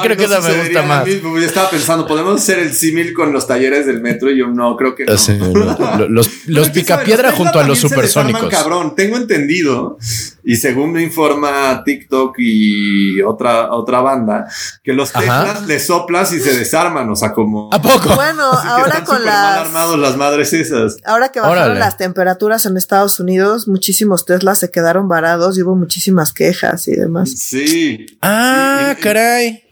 [0.02, 1.06] creo que eso me gusta más.
[1.06, 4.76] Yo estaba pensando, podemos hacer el símil con los talleres del metro y yo no
[4.76, 6.08] creo que no.
[6.08, 8.50] los los picapiedra junto a los supersónicos.
[8.50, 9.98] Cabrón, tengo entendido
[10.44, 14.48] y según me informa TikTok y otra otra banda
[14.84, 18.16] que los Teslas le soplas y se desarman, o sea, como ¿A poco?
[18.16, 20.98] Bueno, ahora con las armados las madres esas.
[21.06, 25.76] Ahora que bajaron las temperaturas en Estados Unidos, muchísimos Teslas se quedaron varados y hubo
[25.76, 27.03] muchísimas quejas y
[27.38, 28.06] Sí.
[28.22, 29.64] Ah, caray.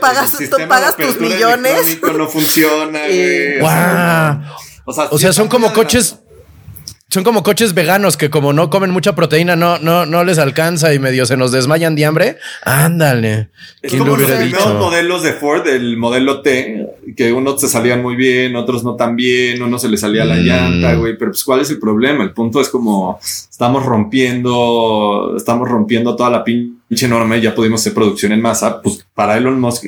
[0.00, 1.98] pagas, tú pagas tus millones.
[2.02, 3.00] No funciona.
[4.86, 6.18] O sea, son como coches
[7.14, 10.92] son como coches veganos que como no comen mucha proteína, no, no, no les alcanza
[10.92, 12.38] y medio se nos desmayan de hambre.
[12.64, 13.50] Ándale.
[13.82, 16.84] Es como los primeros modelos de Ford, el modelo T,
[17.16, 20.34] que unos se salían muy bien, otros no tan bien, uno se le salía la
[20.34, 20.40] mm.
[20.40, 21.16] llanta, güey.
[21.16, 22.24] Pero pues, ¿cuál es el problema?
[22.24, 27.80] El punto es como estamos rompiendo, estamos rompiendo toda la pinche norma y ya pudimos
[27.80, 28.82] hacer producción en masa.
[28.82, 29.84] Pues para Elon Musk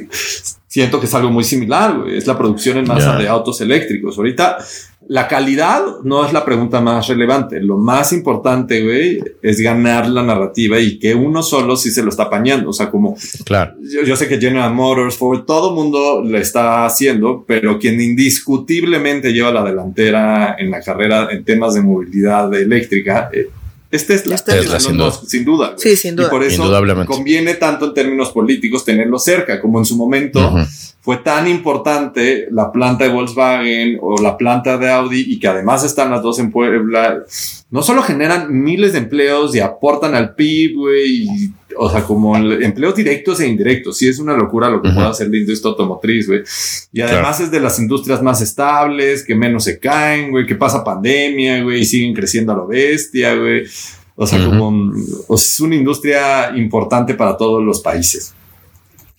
[0.69, 2.19] siento que es algo muy similar, güey.
[2.19, 4.17] Es la producción en masa de autos eléctricos.
[4.17, 4.59] Ahorita
[5.09, 7.61] la calidad no es la pregunta más relevante.
[7.61, 12.11] Lo más importante, güey, es ganar la narrativa y que uno solo sí se lo
[12.11, 12.71] está apañando.
[12.71, 13.75] O sea, como claro.
[14.05, 19.53] yo, sé que General Motors, Ford, todo mundo le está haciendo, pero quien indiscutiblemente lleva
[19.53, 23.49] la delantera en la carrera en temas de movilidad eléctrica eh,
[23.97, 25.13] este es la Tesla, sin, duda.
[25.27, 25.75] sin duda.
[25.77, 26.29] Sí, sin duda.
[26.29, 26.63] Y por eso
[27.07, 30.55] conviene tanto en términos políticos tenerlo cerca, como en su momento
[31.07, 35.85] fue tan importante la planta de Volkswagen o la planta de Audi y que además
[35.85, 37.23] están las dos en Puebla.
[37.71, 41.29] No solo generan miles de empleos y aportan al PIB, güey,
[41.77, 43.99] o sea, como empleos directos e indirectos.
[43.99, 46.43] Sí, es una locura lo que puede hacer la industria automotriz, güey.
[46.93, 50.85] Y además es de las industrias más estables, que menos se caen, güey, que pasa
[50.85, 53.65] pandemia, güey, y siguen creciendo a lo bestia, güey.
[54.15, 54.93] O sea, como
[55.35, 58.36] es una industria importante para todos los países.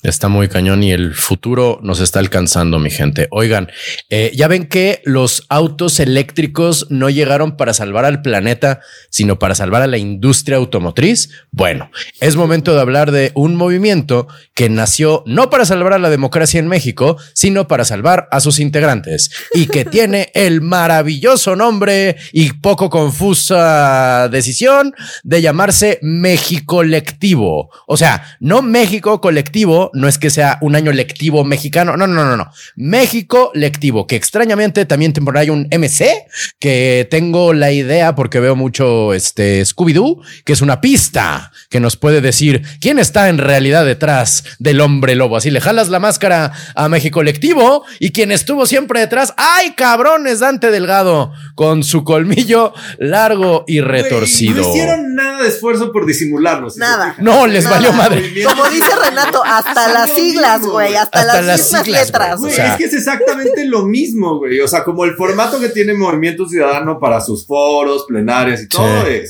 [0.03, 3.27] Está muy cañón y el futuro nos está alcanzando, mi gente.
[3.31, 3.71] Oigan,
[4.11, 8.79] eh, ya ven que los autos eléctricos no llegaron para salvar al planeta,
[9.09, 11.31] sino para salvar a la industria automotriz.
[11.49, 16.11] Bueno, es momento de hablar de un movimiento que nació no para salvar a la
[16.11, 22.17] democracia en México, sino para salvar a sus integrantes y que tiene el maravilloso nombre
[22.33, 27.71] y poco confusa decisión de llamarse México Colectivo.
[27.87, 32.25] O sea, no México Colectivo no es que sea un año lectivo mexicano, no, no,
[32.25, 32.51] no, no.
[32.75, 36.25] México lectivo, que extrañamente también hay un MC,
[36.59, 41.97] que tengo la idea porque veo mucho este Scooby-Doo, que es una pista que nos
[41.97, 45.37] puede decir quién está en realidad detrás del hombre lobo.
[45.37, 50.27] Así le jalas la máscara a México lectivo y quien estuvo siempre detrás, ¡ay cabrón!
[50.27, 54.63] Es Dante Delgado con su colmillo largo y retorcido.
[54.63, 56.69] no hicieron nada de esfuerzo por disimularlo.
[56.77, 57.15] nada.
[57.19, 58.43] No, les valió madre.
[58.43, 62.43] Como dice Renato, hasta las siglas, güey, hasta, las, mismas letras.
[62.43, 64.59] es que es exactamente lo mismo, güey.
[64.61, 69.05] O sea, como el formato que tiene Movimiento Ciudadano para sus foros, plenarias y todo
[69.07, 69.29] es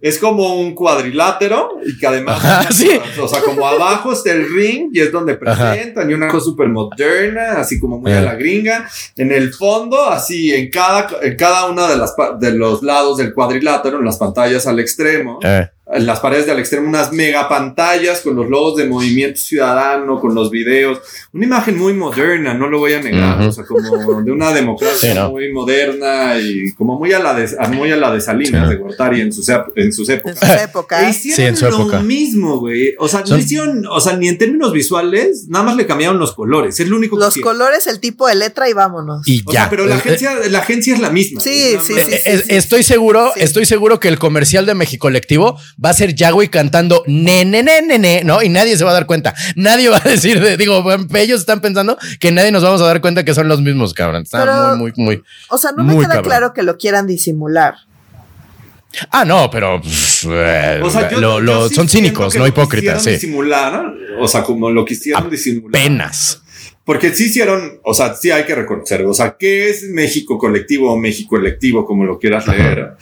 [0.00, 2.42] es como un cuadrilátero y que además,
[3.20, 6.68] o sea, como abajo está el ring y es donde presentan y una cosa súper
[6.68, 8.88] moderna, así como muy a la gringa.
[9.16, 13.34] En el fondo, así en cada, en cada una de las de los lados del
[13.34, 18.20] cuadrilátero, en las pantallas al extremo, eh en las paredes del extremo unas mega pantallas
[18.20, 21.00] con los logos de Movimiento Ciudadano, con los videos.
[21.32, 23.40] Una imagen muy moderna, no lo voy a negar.
[23.40, 27.90] O sea, como de una democracia muy moderna y como muy a la de, muy
[27.90, 30.42] a la de Salinas, de Gortari en sus, en sus épocas.
[30.42, 31.02] En sus épocas.
[31.02, 32.94] E hicieron lo mismo, güey.
[32.98, 36.34] O sea, no hicieron, o sea, ni en términos visuales, nada más le cambiaron los
[36.34, 36.78] colores.
[36.80, 39.26] Es lo único Los colores, el tipo de letra y vámonos.
[39.26, 39.68] Y ya.
[39.70, 41.40] pero la eh, agencia, la agencia es la misma.
[41.40, 45.94] Sí, sí, sí, Estoy seguro, estoy seguro que el comercial de México Colectivo va a
[45.94, 48.42] ser Yagüey cantando ne, ne, ne, ne, ¿no?
[48.42, 49.34] Y nadie se va a dar cuenta.
[49.54, 53.00] Nadie va a decir, de, digo, ellos están pensando que nadie nos vamos a dar
[53.00, 54.22] cuenta que son los mismos, cabrón.
[54.22, 55.22] Está muy, muy, muy.
[55.48, 57.76] O sea, no me queda claro que lo quieran disimular.
[59.10, 63.04] Ah, no, pero eh, o sea, lo, son cínicos, no hipócritas.
[63.04, 63.10] Sí.
[63.10, 65.80] Disimular, o sea, como lo quisieron disimular.
[65.80, 66.42] Apenas.
[66.88, 70.90] Porque sí hicieron, o sea, sí hay que reconocer, o sea, ¿qué es México colectivo
[70.90, 72.92] o México electivo, como lo quieras leer?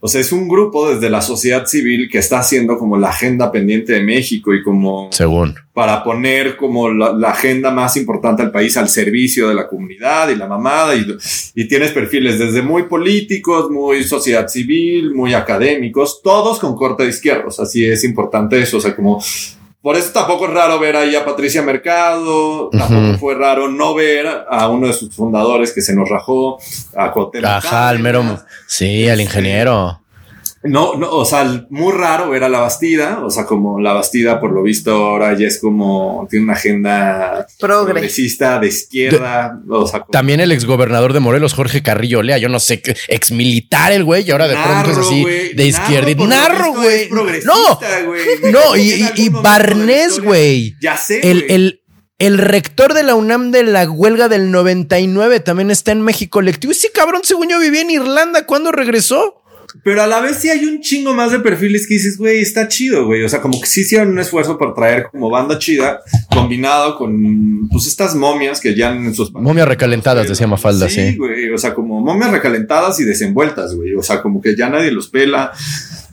[0.00, 3.52] O sea, es un grupo desde la sociedad civil que está haciendo como la agenda
[3.52, 5.10] pendiente de México y como...
[5.12, 5.54] Según.
[5.74, 10.36] Para poner como la, agenda más importante del país al servicio de la comunidad y
[10.36, 11.04] la mamada y,
[11.54, 17.10] y tienes perfiles desde muy políticos, muy sociedad civil, muy académicos, todos con corte de
[17.10, 17.60] izquierdos.
[17.60, 19.22] Así es importante eso, o sea, como
[19.84, 24.26] por eso tampoco es raro ver ahí a Patricia Mercado, tampoco fue raro no ver
[24.48, 26.58] a uno de sus fundadores que se nos rajó,
[26.96, 27.12] a.
[27.44, 28.24] Ajá, al mero,
[28.66, 30.00] sí, al ingeniero.
[30.66, 34.40] No, no, o sea, muy raro ver a la Bastida, o sea, como la Bastida,
[34.40, 39.60] por lo visto, ahora ya es como, tiene una agenda progresista de izquierda.
[39.68, 43.92] o sea, También el exgobernador de Morelos, Jorge Carrillo Lea, yo no sé, ex militar
[43.92, 45.24] el güey, y ahora de pronto es así,
[45.54, 46.26] de izquierda.
[46.26, 47.10] Narro, güey.
[47.44, 47.78] No,
[48.50, 50.74] no, y, y, Barnés, güey.
[50.80, 51.20] Ya sé.
[51.30, 51.82] El, el,
[52.18, 56.72] el rector de la UNAM de la huelga del 99 también está en México colectivo.
[56.72, 58.46] Ese cabrón, según yo, vivía en Irlanda.
[58.46, 59.43] ¿Cuándo regresó?
[59.82, 62.68] Pero a la vez sí hay un chingo más de perfiles que dices, güey, está
[62.68, 63.22] chido, güey.
[63.24, 66.00] O sea, como que sí hicieron un esfuerzo por traer como banda chida,
[66.32, 69.32] combinado con, pues, estas momias que ya en sus...
[69.32, 71.10] Momias recalentadas, decía Mafalda, sí.
[71.10, 71.50] Sí, güey.
[71.50, 73.94] O sea, como momias recalentadas y desenvueltas, güey.
[73.94, 75.52] O sea, como que ya nadie los pela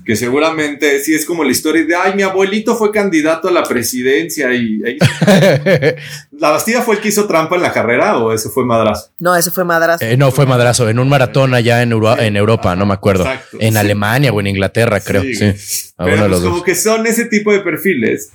[0.06, 3.64] que seguramente sí es como la historia de, ay, mi abuelito fue candidato a la
[3.64, 4.80] presidencia y...
[6.32, 9.12] ¿La Bastida fue el que hizo trampa en la carrera o ese fue madrazo?
[9.20, 10.04] No, ese fue madrazo.
[10.04, 13.26] Eh, no, fue madrazo, en un maratón allá en, en Europa, no me acuerdo.
[13.60, 15.22] en Alemania o en Inglaterra, creo.
[15.22, 15.94] Sí.
[15.98, 18.32] Pero pues como que son ese tipo de perfiles.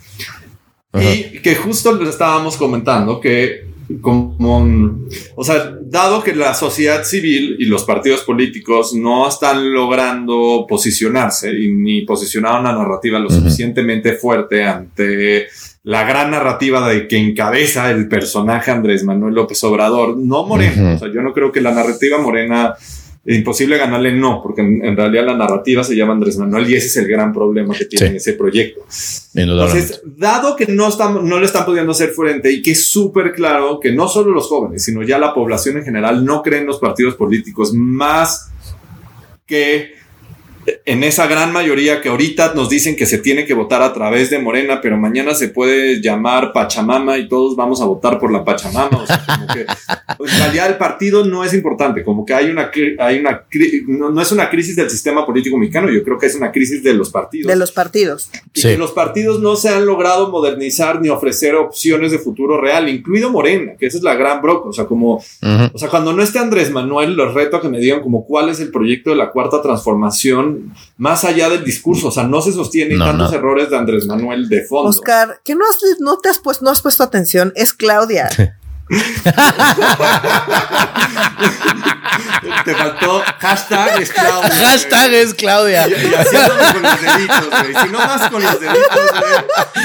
[0.93, 3.67] Y que justo les estábamos comentando que
[4.01, 4.99] como,
[5.35, 11.51] o sea, dado que la sociedad civil y los partidos políticos no están logrando posicionarse
[11.51, 15.47] y ni posicionar una narrativa lo suficientemente fuerte ante
[15.83, 20.99] la gran narrativa de que encabeza el personaje Andrés Manuel López Obrador, no Morena, o
[20.99, 22.75] sea, yo no creo que la narrativa morena
[23.35, 26.97] imposible ganarle no, porque en, realidad la narrativa se llama Andrés Manuel y ese es
[26.97, 28.85] el gran problema que tiene ese proyecto.
[29.33, 33.33] Entonces, dado que no, estamos, no le están pudiendo hacer frente y que es súper
[33.33, 36.79] claro que no solo los jóvenes, sino ya la población en general no creen los
[36.79, 38.49] partidos políticos más
[39.45, 39.96] que
[40.85, 44.29] en esa gran mayoría que ahorita nos dicen que se tiene que votar a través
[44.29, 48.43] de Morena, pero mañana se puede llamar Pachamama y todos vamos a votar por la
[48.43, 48.97] Pachamama.
[48.97, 49.61] O sea, como que
[50.31, 53.45] en realidad el partido no es importante, como que hay una, hay una,
[53.87, 56.93] no, es una crisis del sistema político mexicano, yo creo que es una crisis de
[56.93, 57.47] los partidos.
[57.47, 58.29] De los partidos.
[58.53, 62.89] Y que los partidos no se han logrado modernizar ni ofrecer opciones de futuro real,
[62.89, 64.67] incluido Morena, que esa es la gran broca.
[64.67, 67.79] O sea, como, o sea, cuando no esté Andrés Manuel, los reto a que me
[67.79, 70.56] digan como cuál es el proyecto de la cuarta transformación
[70.97, 74.63] más allá del discurso, o sea, no se sostiene tantos errores de Andrés Manuel de
[74.63, 74.89] fondo.
[74.89, 78.29] Oscar, que no has, no te has puesto, no has puesto atención, es Claudia.
[82.65, 84.49] Te faltó hashtag es Claudia.
[84.49, 85.87] Hashtag es Claudia.
[85.87, 87.73] Y, y haciéndolo con los deditos, güey.
[87.83, 89.11] Si no más con los deditos,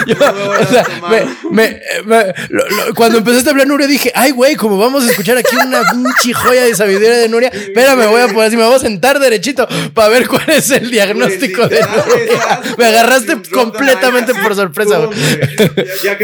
[0.07, 0.17] güey.
[0.19, 1.11] no me voy a O sea, tomar.
[1.11, 5.05] me- me- me- lo- lo- cuando empezaste a hablar Nuria dije, ay güey, como vamos
[5.05, 8.57] a escuchar aquí una pinche joya de sabiduría de Nuria, espérame, voy a poner así,
[8.57, 12.61] me voy a sentar derechito para ver cuál es el diagnóstico de Nuria.
[12.79, 14.99] Me agarraste completamente por sorpresa.
[14.99, 15.19] güey.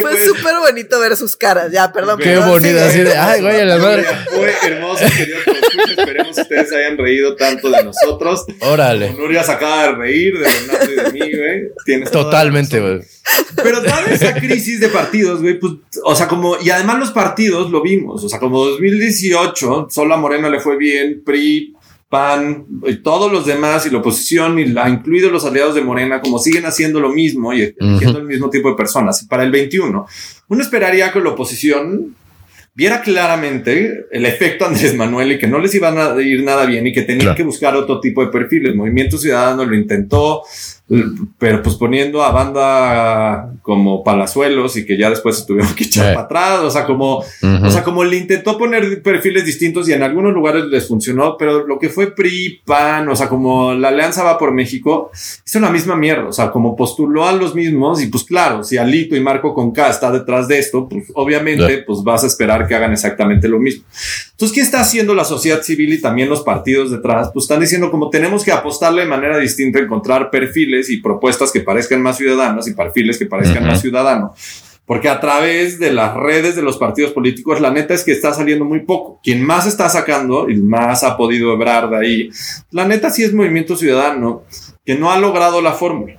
[0.01, 1.71] Fue súper bonito ver sus caras.
[1.71, 2.19] Ya, perdón.
[2.19, 2.81] Qué perdón, sigue.
[2.81, 4.05] así de, ay güey, a la madre.
[4.31, 5.99] Fue hermoso, escuchas.
[5.99, 8.45] Esperemos que ustedes hayan reído tanto de nosotros.
[8.61, 9.13] Órale.
[9.13, 11.63] Nuria se acaba de reír de Renato y de mí, güey.
[11.85, 13.01] Tienes toda Totalmente, güey.
[13.63, 17.71] Pero dada esa crisis de partidos, güey, pues, o sea, como, y además los partidos
[17.71, 21.75] lo vimos, o sea, como 2018, solo a Morena le fue bien, PRI,
[22.09, 26.21] PAN, y todos los demás, y la oposición, y la, incluidos los aliados de Morena,
[26.21, 29.27] como siguen haciendo lo mismo y eligiendo el mismo tipo de personas.
[29.29, 30.07] Para el 21,
[30.49, 32.15] uno esperaría que la oposición
[32.79, 36.87] viera claramente el efecto Andrés Manuel y que no les iba a ir nada bien
[36.87, 37.37] y que tenían Claro.
[37.37, 38.73] que buscar otro tipo de perfiles.
[38.77, 40.43] Movimiento Ciudadano lo intentó,
[41.39, 46.07] pero pues poniendo a banda como Palazuelos y que ya después se tuvieron que echar
[46.09, 46.15] Sí.
[46.15, 47.67] para atrás, o sea, como, Ujú.
[47.67, 51.67] o sea, como le intentó poner perfiles distintos y en algunos lugares les funcionó, pero
[51.67, 55.11] lo que fue PRI, PAN, o sea, como la Alianza va por México,
[55.47, 58.79] hizo la misma mierda, o sea, como postuló a los mismos y pues claro, si
[58.79, 61.85] Alito y Marco Conca está detrás de esto, pues obviamente Ya.
[61.87, 63.85] pues vas a esperar que hagan exactamente lo mismo.
[64.31, 67.31] Entonces, ¿qué está haciendo la sociedad civil y también los partidos detrás?
[67.35, 71.61] Pues están diciendo como tenemos que apostarle de manera distinta, encontrar perfiles y propuestas que
[71.61, 74.33] parezcan más ciudadanas y perfiles que parezcan más ciudadanos.
[74.89, 78.33] Porque a través de las redes de los partidos políticos, la neta es que está
[78.33, 79.21] saliendo muy poco.
[79.23, 82.31] Quien más está sacando y más ha podido hebrar de ahí,
[82.71, 84.45] la neta sí es Movimiento Ciudadano,
[84.87, 86.15] que no ha logrado la fórmula.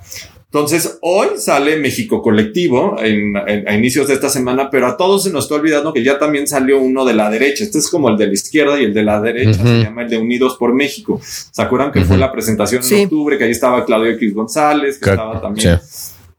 [0.52, 5.24] Entonces, hoy sale México Colectivo en, en- a inicios de esta semana, pero a todos
[5.24, 7.64] se nos está olvidando que ya también salió uno de la derecha.
[7.64, 10.10] Este es como el de la izquierda y el de la derecha, se llama el
[10.10, 11.22] de Unidos por México.
[11.24, 12.96] ¿Se acuerdan que fue la presentación Sí.
[12.96, 13.38] en octubre?
[13.38, 15.80] Que ahí estaba Claudio X González, que estaba también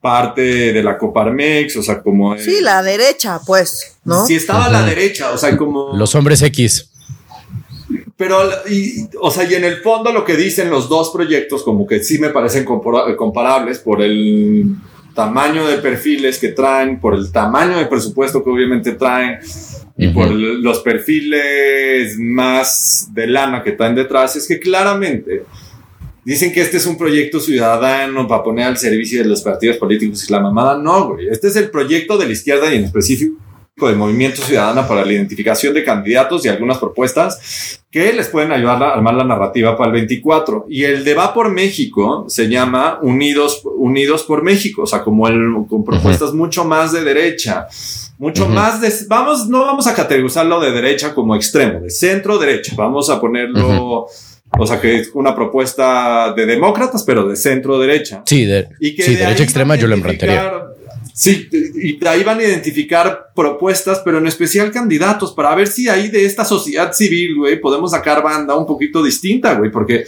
[0.00, 2.36] parte de la Coparmex, o sea, como...
[2.38, 4.26] Sí, la derecha, pues, ¿no?
[4.26, 5.94] Sí, estaba a la derecha, o sea, como...
[5.94, 6.89] Los hombres X.
[8.20, 8.36] Pero,
[8.68, 12.04] y, o sea, y en el fondo lo que dicen los dos proyectos, como que
[12.04, 14.74] sí me parecen comparables por el
[15.14, 19.38] tamaño de perfiles que traen, por el tamaño de presupuesto que obviamente traen
[19.96, 25.44] y por los perfiles más de lana que traen detrás, es que claramente
[26.22, 30.28] dicen que este es un proyecto ciudadano para poner al servicio de los partidos políticos
[30.28, 30.76] y la mamada.
[30.76, 31.28] No, güey.
[31.28, 33.38] Este es el proyecto de la izquierda y en específico
[33.88, 38.82] de Movimiento Ciudadano para la identificación de candidatos y algunas propuestas que les pueden ayudar
[38.82, 40.66] a armar la narrativa para el 24.
[40.68, 45.26] Y el de Va por México se llama Unidos, Unidos por México, o sea, como
[45.26, 47.66] el, con propuestas mucho más de derecha,
[48.18, 48.52] mucho Ujú.
[48.52, 53.10] más de, vamos, no vamos a categorizarlo de derecha como extremo, de centro derecha, vamos
[53.10, 54.06] a ponerlo,
[54.58, 58.22] o sea, que es una propuesta de demócratas, pero de centro derecha.
[58.26, 60.52] Sí, de, Y que sí, de derecha extrema yo lo emprendería.
[61.22, 66.08] Sí, y ahí van a identificar propuestas, pero en especial candidatos, para ver si ahí
[66.08, 70.06] de esta sociedad civil, güey, podemos sacar banda un poquito distinta, güey, porque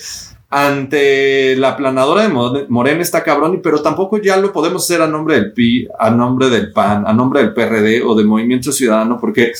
[0.48, 5.06] ante la planadora de Mo- Morena está cabrón, pero tampoco ya lo podemos hacer a
[5.06, 9.18] nombre del PI, a nombre del PAN, a nombre del PRD o de Movimiento Ciudadano,
[9.20, 9.52] porque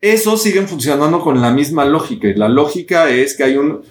[0.00, 2.26] esos siguen funcionando con la misma lógica.
[2.26, 3.82] Y la lógica es que hay un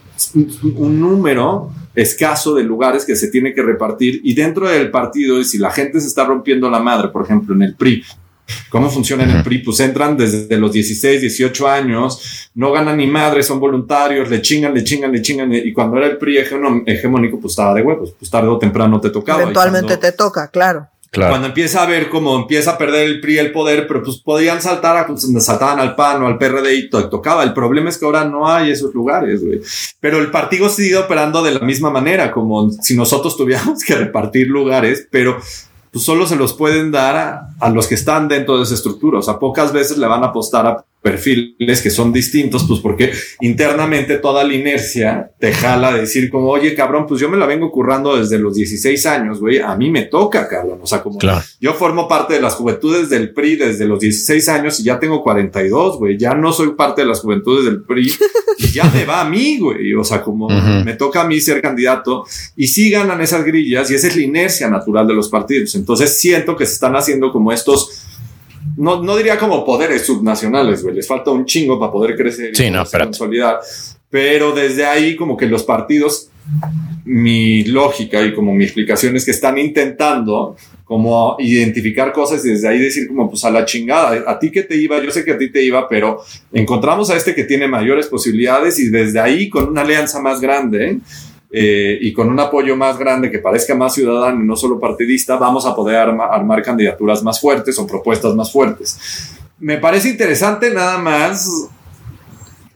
[1.00, 5.58] número escaso de lugares que se tiene que repartir y dentro del partido, y si
[5.58, 8.04] la gente se está rompiendo la madre, por ejemplo, en el PRI,
[8.70, 9.58] ¿Cómo funciona en el PRI?
[9.60, 14.74] Pues entran desde los 16, 18 años, no ganan ni madre, son voluntarios, le chingan,
[14.74, 15.54] le chingan, le chingan.
[15.54, 16.38] Y cuando era el PRI
[16.86, 19.42] hegemónico, pues estaba de huevos, pues tarde o temprano te tocaba.
[19.42, 20.88] Eventualmente cuando- te toca, claro.
[21.30, 24.62] Cuando empieza a ver cómo empieza a perder el PRI el poder, pero pues podían
[24.62, 27.44] saltar, a, pues, saltaban al PAN o al PRD y to- tocaba.
[27.44, 29.62] El problema es que ahora no hay esos lugares, güey.
[30.00, 34.48] Pero el partido sigue operando de la misma manera, como si nosotros tuviéramos que repartir
[34.48, 35.38] lugares, pero
[35.92, 39.20] pues solo se los pueden dar a, a los que están dentro de esa estructura.
[39.20, 43.12] O sea, pocas veces le van a apostar a perfiles que son distintos, pues porque
[43.42, 47.46] internamente toda la inercia te jala de decir como, oye, cabrón, pues yo me la
[47.46, 50.80] vengo currando desde los 16 años, güey, a mí me toca, cabrón.
[50.82, 51.42] O sea, como Claro.
[51.62, 55.24] yo formo parte de las juventudes del PRI desde los 16 años y ya tengo
[55.24, 56.18] 42, güey.
[56.18, 58.12] Ya no soy parte de las juventudes del PRI
[58.58, 59.94] y ya me va a mí, güey.
[59.94, 60.84] O sea, como Ujú.
[60.84, 62.26] me toca a mí ser candidato
[62.56, 65.74] y sí ganan esas grillas y esa es la inercia natural de los partidos.
[65.76, 67.97] Entonces siento que se están haciendo como estos,
[68.76, 70.96] no, no diría como poderes subnacionales, güey.
[70.96, 73.08] Les falta un chingo para poder crecer y Sí, no, poderse espérate.
[73.10, 73.60] consolidar.
[74.10, 76.30] Pero desde ahí como que los partidos
[77.06, 82.68] mi lógica y como mi explicación es que están intentando como identificar cosas y desde
[82.70, 85.32] ahí decir como pues a la chingada, a ti que te iba, yo sé que
[85.32, 86.22] a ti te iba, pero
[86.54, 90.86] encontramos a este que tiene mayores posibilidades y desde ahí con una alianza más grande
[90.92, 91.00] eh,
[91.52, 95.66] y con un apoyo más grande que parezca más ciudadano y no solo partidista, vamos
[95.66, 99.38] a poder armar candidaturas más fuertes o propuestas más fuertes.
[99.60, 101.50] Me parece interesante nada más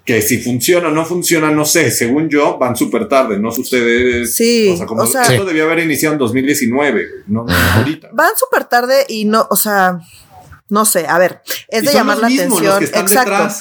[0.03, 1.91] que si funciona o no funciona, no sé.
[1.91, 4.35] Según yo, van súper tarde, no ustedes.
[4.35, 8.09] Sí, o sea, como esto debió haber iniciado en 2019, no, no ahorita.
[8.13, 9.99] Van súper tarde y no, o sea,
[10.71, 13.53] no sé, a ver, es de llamar la atención, exacto,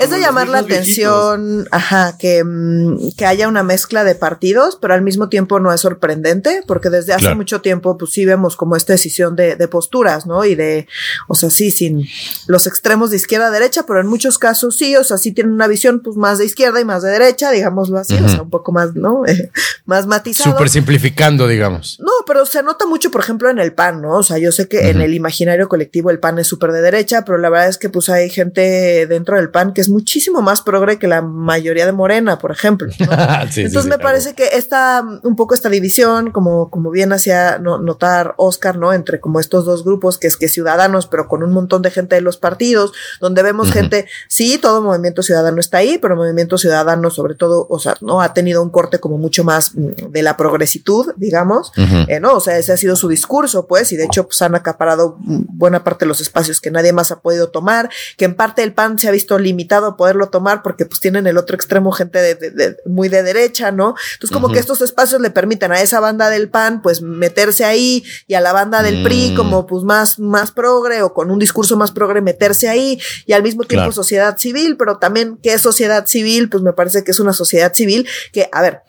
[0.00, 4.92] es de llamar la atención, ajá, que, mm, que haya una mezcla de partidos, pero
[4.92, 8.74] al mismo tiempo no es sorprendente, porque desde hace mucho tiempo, pues sí vemos como
[8.74, 10.44] esta decisión de, de, posturas, ¿no?
[10.44, 10.88] Y de,
[11.28, 12.08] o sea, sí, sin
[12.48, 15.52] los extremos de izquierda a derecha, pero en muchos casos sí, o sea, sí tienen
[15.52, 18.50] una visión, pues más de izquierda y más de derecha, digámoslo así, o sea, un
[18.50, 19.22] poco más, ¿no?
[19.84, 20.50] más matizado.
[20.50, 22.00] Súper simplificando, digamos.
[22.00, 24.16] No, pero se nota mucho, por ejemplo, en el PAN, ¿no?
[24.16, 27.22] O sea, yo sé que en el imaginario colectivo el PAN es súper de derecha,
[27.24, 30.62] pero la verdad es que pues hay gente dentro del PAN que es muchísimo más
[30.62, 32.88] progre que la mayoría de Morena, por ejemplo.
[32.98, 38.78] Entonces me parece que esta, un poco esta división, como, como bien hacía notar Oscar,
[38.78, 38.92] ¿no?
[38.92, 42.14] Entre como estos dos grupos, que es que ciudadanos, pero con un montón de gente
[42.14, 47.10] de los partidos, donde vemos gente, sí, todo movimiento ciudadano está ahí, pero movimiento ciudadano
[47.10, 50.36] sobre todo, o sea, no ha tenido un corte como mucho más mm, de la
[50.36, 51.72] progresitud, digamos,
[52.08, 52.34] eh, ¿no?
[52.34, 55.84] O sea, ese ha sido su discurso, pues, y de hecho, pues han acaparado buena
[55.84, 58.98] parte de los espacios que nadie más ha podido tomar, que en parte el PAN
[58.98, 62.76] se ha visto limitado a poderlo tomar porque pues tienen el otro extremo gente de,
[62.86, 63.94] muy de derecha, ¿no?
[64.14, 68.04] Entonces como que estos espacios le permiten a esa banda del PAN pues meterse ahí
[68.26, 69.36] y a la banda del PRI mm.
[69.36, 73.42] como pues más, más progre o con un discurso más progre meterse ahí y al
[73.42, 76.48] mismo tiempo sociedad civil, pero también ¿qué es sociedad civil?
[76.48, 78.82] Pues me parece que es una sociedad civil que, a ver,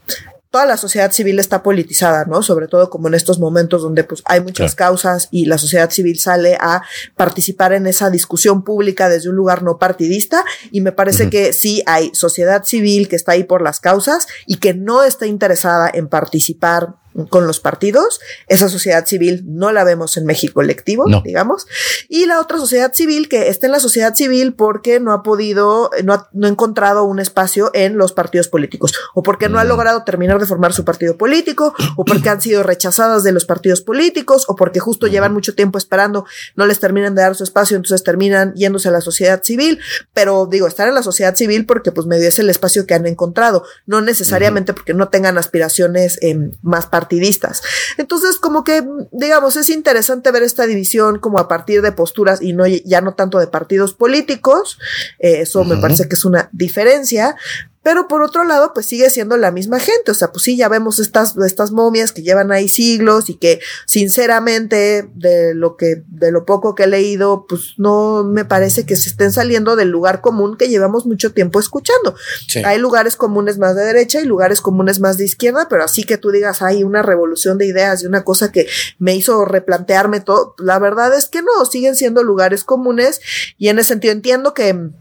[0.50, 2.42] toda la sociedad civil está politizada, ¿no?
[2.42, 6.20] Sobre todo como en estos momentos donde pues hay muchas causas y la sociedad civil
[6.20, 6.84] sale a
[7.16, 10.44] participar en esa discusión pública desde un lugar no partidista.
[10.72, 14.58] Y me parece que sí hay sociedad civil que está ahí por las causas y
[14.58, 16.96] que no está interesada en participar
[17.30, 18.20] con los partidos.
[18.48, 21.68] Esa sociedad civil no la vemos en México colectivo, digamos.
[22.10, 25.92] Y la otra sociedad civil que está en la sociedad civil porque no ha podido,
[26.04, 29.64] no ha, no ha encontrado un espacio en los partidos políticos o porque no ha
[29.64, 29.68] mm.
[29.68, 33.82] logrado terminar de formar su partido político o porque han sido rechazadas de los partidos
[33.82, 37.78] políticos o porque justo llevan mucho tiempo esperando, no les terminan de dar su espacio,
[37.78, 39.80] entonces terminan yéndose a la sociedad civil.
[40.14, 43.06] Pero digo, estar en la sociedad civil porque pues medio es el espacio que han
[43.06, 47.62] encontrado, no necesariamente porque no tengan aspiraciones eh, más partidistas partidistas.
[47.98, 52.52] Entonces, como que, digamos, es interesante ver esta división como a partir de posturas y
[52.52, 54.78] no ya no tanto de partidos políticos.
[55.20, 57.38] Eh, eso me parece que es una diferencia,
[57.88, 60.12] pero por otro lado, pues sigue siendo la misma gente.
[60.12, 63.62] O sea, pues sí, ya vemos estas, estas momias que llevan ahí siglos y que
[63.86, 68.98] sinceramente, de lo que, de lo poco que he leído, pues no me parece que
[68.98, 72.14] se estén saliendo del lugar común que llevamos mucho tiempo escuchando.
[72.66, 76.18] Hay lugares comunes más de derecha y lugares comunes más de izquierda, pero así que
[76.18, 78.68] tú digas, hay una revolución de ideas y una cosa que
[79.00, 80.56] me hizo replantearme todo.
[80.58, 83.22] La verdad es que no, siguen siendo lugares comunes
[83.58, 84.92] y en ese sentido entiendo que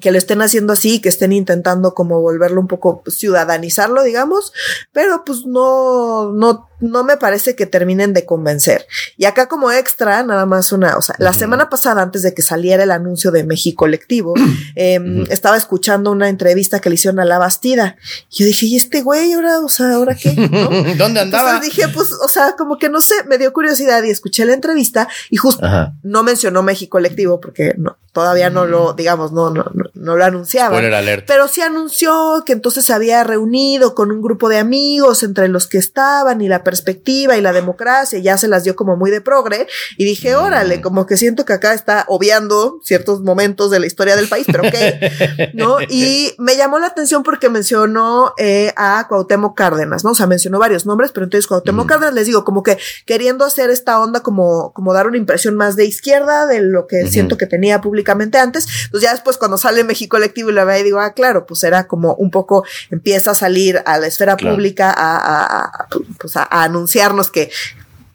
[0.00, 4.52] que lo estén haciendo así, que estén intentando como volverlo un poco ciudadanizarlo, digamos,
[4.92, 8.86] pero pues no, no no me parece que terminen de convencer.
[9.16, 12.42] Y acá como extra, nada más una, o sea, la semana pasada, antes de que
[12.42, 14.34] saliera el anuncio de México Colectivo,
[14.74, 17.96] em, estaba escuchando una entrevista que le hicieron a La Bastida.
[18.30, 20.30] Y yo dije, ¿y este güey ahora, o sea, ahora qué?
[20.98, 21.50] ¿Dónde andaba?
[21.50, 24.54] Entonces dije, pues, o sea, como que no sé, me dio curiosidad y escuché la
[24.54, 25.66] entrevista y justo
[26.02, 29.64] no mencionó México Colectivo porque no, todavía no lo, digamos, no, no,
[29.94, 30.76] no, lo anunciaba.
[31.24, 35.68] Pero sí anunció que entonces se había reunido con un grupo de amigos entre los
[35.68, 39.20] que estaban y la perspectiva y la democracia, ya se las dio como muy de
[39.20, 40.40] progre, y dije, mm.
[40.40, 44.46] órale, como que siento que acá está obviando ciertos momentos de la historia del país,
[44.50, 45.76] pero ok, ¿no?
[45.88, 50.10] Y me llamó la atención porque mencionó eh, a Cuauhtémoc Cárdenas, ¿no?
[50.10, 51.88] O sea, mencionó varios nombres, pero entonces Cuauhtémoc mm.
[51.88, 55.76] Cárdenas, les digo, como que queriendo hacer esta onda como, como dar una impresión más
[55.76, 57.80] de izquierda de lo que siento que tenía
[58.10, 61.46] antes, pues ya después cuando sale México Colectivo y la veo y digo, ah, claro,
[61.46, 65.88] pues era como un poco, empieza a salir a la esfera pública a,
[66.18, 67.50] pues a anunciarnos que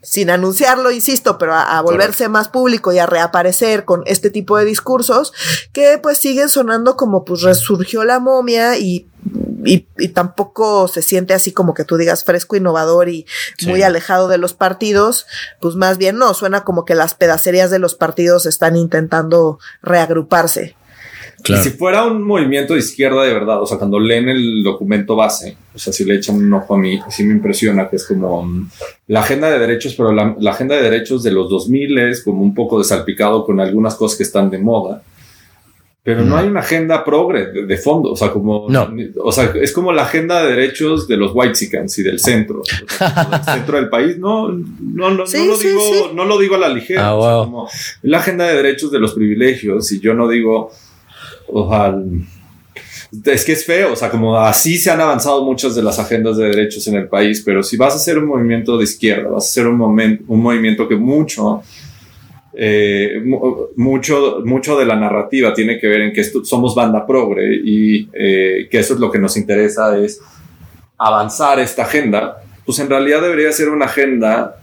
[0.04, 4.66] sin anunciarlo, insisto, pero a, volverse más público y a reaparecer con este tipo de
[4.66, 5.32] discursos
[5.72, 9.08] que pues siguen sonando como pues resurgió la momia y
[9.64, 13.26] y, tampoco se siente así como que tú digas fresco, innovador y
[13.66, 15.26] muy alejado de los partidos,
[15.60, 20.76] pues más bien no, suena como que las pedacerías de los partidos están intentando reagruparse.
[21.46, 25.14] Y si fuera un movimiento de izquierda de verdad, o sea, cuando leen el documento
[25.14, 28.06] base, o sea, si le echan un ojo a mí, sí me impresiona que es
[28.06, 28.68] como um,
[29.08, 32.54] la agenda de derechos, pero la, agenda de derechos de los 2000 es como un
[32.54, 35.02] poco desalpicado con algunas cosas que están de moda.
[36.04, 38.94] Pero no hay una agenda progre de, fondo, o sea, como, no.
[39.22, 43.42] o sea, es como la agenda de derechos de los whitesicans y del centro, del
[43.42, 44.18] centro del país.
[44.18, 47.08] No, no, no, no lo digo, no lo digo a la ligera.
[47.08, 47.46] Ah,
[48.02, 50.70] la agenda de derechos de los privilegios y yo no digo,
[51.46, 52.02] ojalá,
[53.24, 56.36] es que es feo, o sea, como así se han avanzado muchas de las agendas
[56.36, 59.44] de derechos en el país, pero si vas a hacer un movimiento de izquierda, vas
[59.44, 61.62] a hacer un, un movimiento que mucho
[62.56, 63.22] eh,
[63.76, 68.68] mucho, mucho de la narrativa tiene que ver en que somos banda progre y eh,
[68.70, 70.20] que eso es lo que nos interesa es
[70.96, 74.56] avanzar esta agenda, pues en realidad debería ser una agenda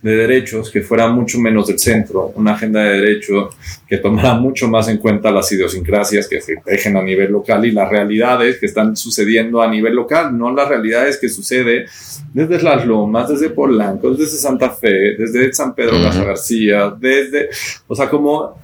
[0.00, 4.68] de derechos que fuera mucho menos del centro, una agenda de derechos que tomara mucho
[4.68, 8.66] más en cuenta las idiosincrasias que se tejen a nivel local y las realidades que
[8.66, 11.86] están sucediendo a nivel local, no las realidades que sucede
[12.32, 17.48] desde Las Lomas, desde Polanco, desde Santa Fe, desde San Pedro García, desde,
[17.88, 18.56] o sea, como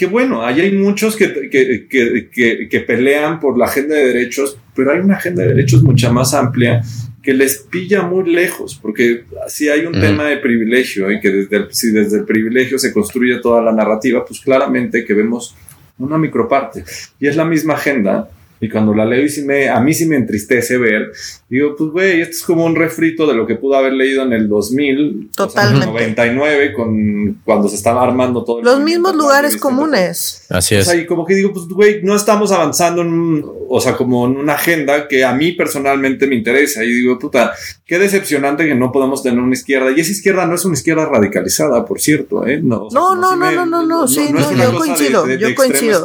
[0.00, 4.56] que bueno, ahí hay muchos que, que, que, que, pelean por la agenda de derechos,
[4.74, 6.80] pero hay una agenda de derechos mucha más amplia
[7.22, 11.66] que les pilla muy lejos, porque si hay un tema de privilegio y que desde
[11.70, 15.54] si desde el privilegio se construye toda la narrativa, pues claramente que vemos
[15.98, 16.84] una microparte.
[17.18, 18.30] Y es la misma agenda
[18.60, 21.12] y cuando la leo y si me, a mí sí me entristece ver,
[21.48, 24.34] digo, pues güey, esto es como un refrito de lo que pudo haber leído en
[24.34, 25.86] el 2000, Totalmente.
[25.86, 28.62] 99, con, cuando se estaba armando todo.
[28.62, 30.46] Los mismos lugares comunes.
[30.50, 30.86] Así es.
[30.86, 34.26] O sea, y como que digo, pues güey, no estamos avanzando en, o sea, como
[34.26, 36.84] en una agenda que a mí personalmente me interesa.
[36.84, 37.52] Y digo, puta,
[37.86, 39.90] qué decepcionante que no podamos tener una izquierda.
[39.90, 42.60] Y esa izquierda no es una izquierda radicalizada, por cierto, ¿eh?
[42.62, 46.04] No, no, no, no, no, no, no, sí, no, yo coincido, yo coincido.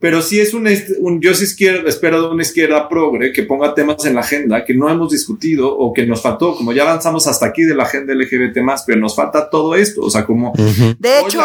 [0.00, 0.66] Pero sí es un,
[1.00, 4.64] un yo sí izquierda, espero de una izquierda progre que ponga temas en la agenda
[4.64, 7.82] que no hemos discutido o que nos faltó, como ya avanzamos hasta aquí de la
[7.82, 10.54] agenda LGBT más, pero nos falta todo esto, o sea, como...
[10.98, 11.42] De hecho,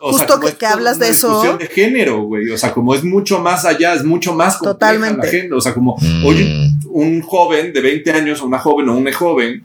[0.00, 1.58] justo que, hablas de eso...
[1.58, 5.18] de género, güey, o sea, como es mucho más allá, es mucho más Totalmente.
[5.18, 6.86] la agenda, o sea, como, oye, mm.
[6.92, 9.62] un joven de 20 años, o una joven o un joven,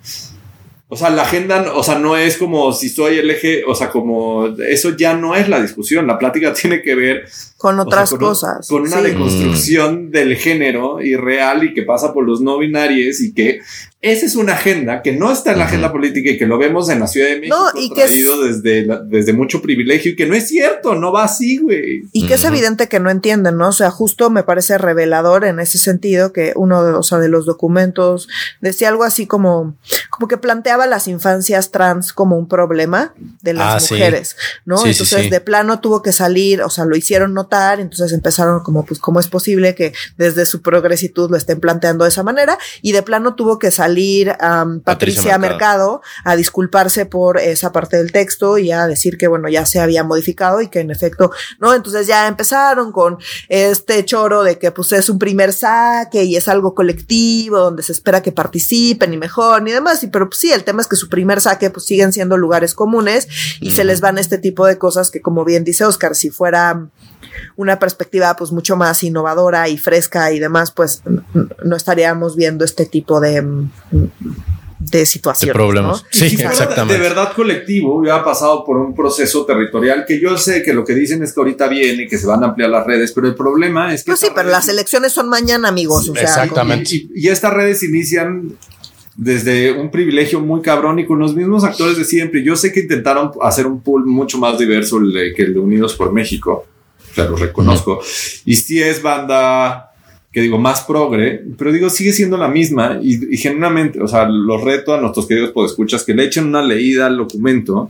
[0.90, 3.90] o sea, la agenda, o sea, no es como si soy el eje, o sea,
[3.90, 6.08] como eso ya no es la discusión.
[6.08, 8.68] La plática tiene que ver con otras cosas.
[8.68, 13.62] Con una deconstrucción del género irreal y que pasa por los no binarios y que
[13.99, 16.88] esa es una agenda que no está en la agenda política y que lo vemos
[16.89, 20.36] en la Ciudad de México no, y traído desde, desde mucho privilegio y que no
[20.36, 22.03] es cierto, no va así, güey.
[22.12, 23.70] Y que es evidente que no entienden, ¿no?
[23.70, 27.28] O sea, justo me parece revelador en ese sentido que uno de, o sea, de
[27.28, 28.30] los documentos
[28.62, 29.76] decía algo así como,
[30.12, 34.86] como que planteaba las infancias trans como un problema de las ah, mujeres, ¿no?
[34.86, 39.00] entonces, de plano tuvo que salir, o sea, lo hicieron notar, entonces empezaron como, pues,
[39.00, 42.58] ¿cómo es posible que desde su progresitud lo estén planteando de esa manera?
[42.82, 44.36] Y de plano tuvo que salir
[44.84, 46.02] Patricia, Mercado.
[46.24, 50.04] a disculparse por esa parte del texto y a decir que, bueno, ya se había
[50.04, 51.74] modificado y que en efecto, ¿no?
[51.74, 53.18] Entonces ya empezaron con
[53.48, 57.91] este choro de que pues es un primer saque y es algo colectivo donde se
[57.93, 60.04] espera que participen y mejor ni demás.
[60.04, 62.74] Y pero pues, sí, el tema es que su primer saque pues siguen siendo lugares
[62.74, 63.28] comunes
[63.62, 66.89] y se les van este tipo de cosas que como bien dice Oscar, si fuera
[67.55, 71.01] una perspectiva pues mucho más innovadora y fresca y demás, pues
[71.63, 73.43] no estaríamos viendo este tipo de,
[74.80, 75.53] de situaciones.
[75.53, 76.05] De problemas.
[76.11, 76.93] Sí, exactamente.
[76.93, 80.93] De verdad colectivo ha pasado por un proceso territorial que yo sé que lo que
[80.93, 83.36] dicen es que ahorita viene y que se van a ampliar las redes, pero el
[83.36, 84.11] problema es que...
[84.11, 86.11] Pues sí, pero las elecciones son mañana, amigos.
[86.15, 86.95] exactamente.
[86.95, 88.55] y, y, estas redes inician
[89.15, 92.43] desde un privilegio muy cabrón y con los mismos actores de siempre.
[92.43, 94.99] Yo sé que intentaron hacer un pool mucho más diverso
[95.36, 96.68] que el de Unidos por México
[97.26, 97.99] lo reconozco.
[98.45, 99.91] Y si es banda
[100.32, 104.61] que digo más progre, pero digo sigue siendo la misma y, genuinamente, o sea, los
[104.61, 107.89] reto a nuestros queridos podescuchas que le echen una leída al documento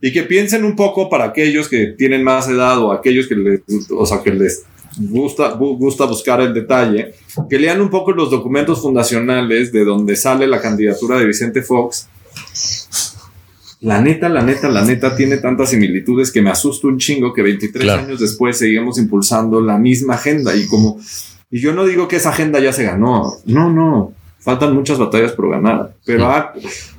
[0.00, 3.62] y que piensen un poco para aquellos que tienen más edad o aquellos que les,
[3.90, 4.64] o sea, que les
[4.96, 7.14] gusta, gusta buscar el detalle,
[7.48, 12.08] que lean un poco los documentos fundacionales de donde sale la candidatura de Vicente Fox
[13.80, 17.42] la neta, la neta, la neta tiene tantas similitudes que me asusta un chingo que
[17.42, 20.98] 23 años después seguimos impulsando la misma agenda y como,
[21.50, 25.32] y yo no digo que esa agenda ya se ganó, no, no, faltan muchas batallas
[25.32, 26.28] por ganar, pero,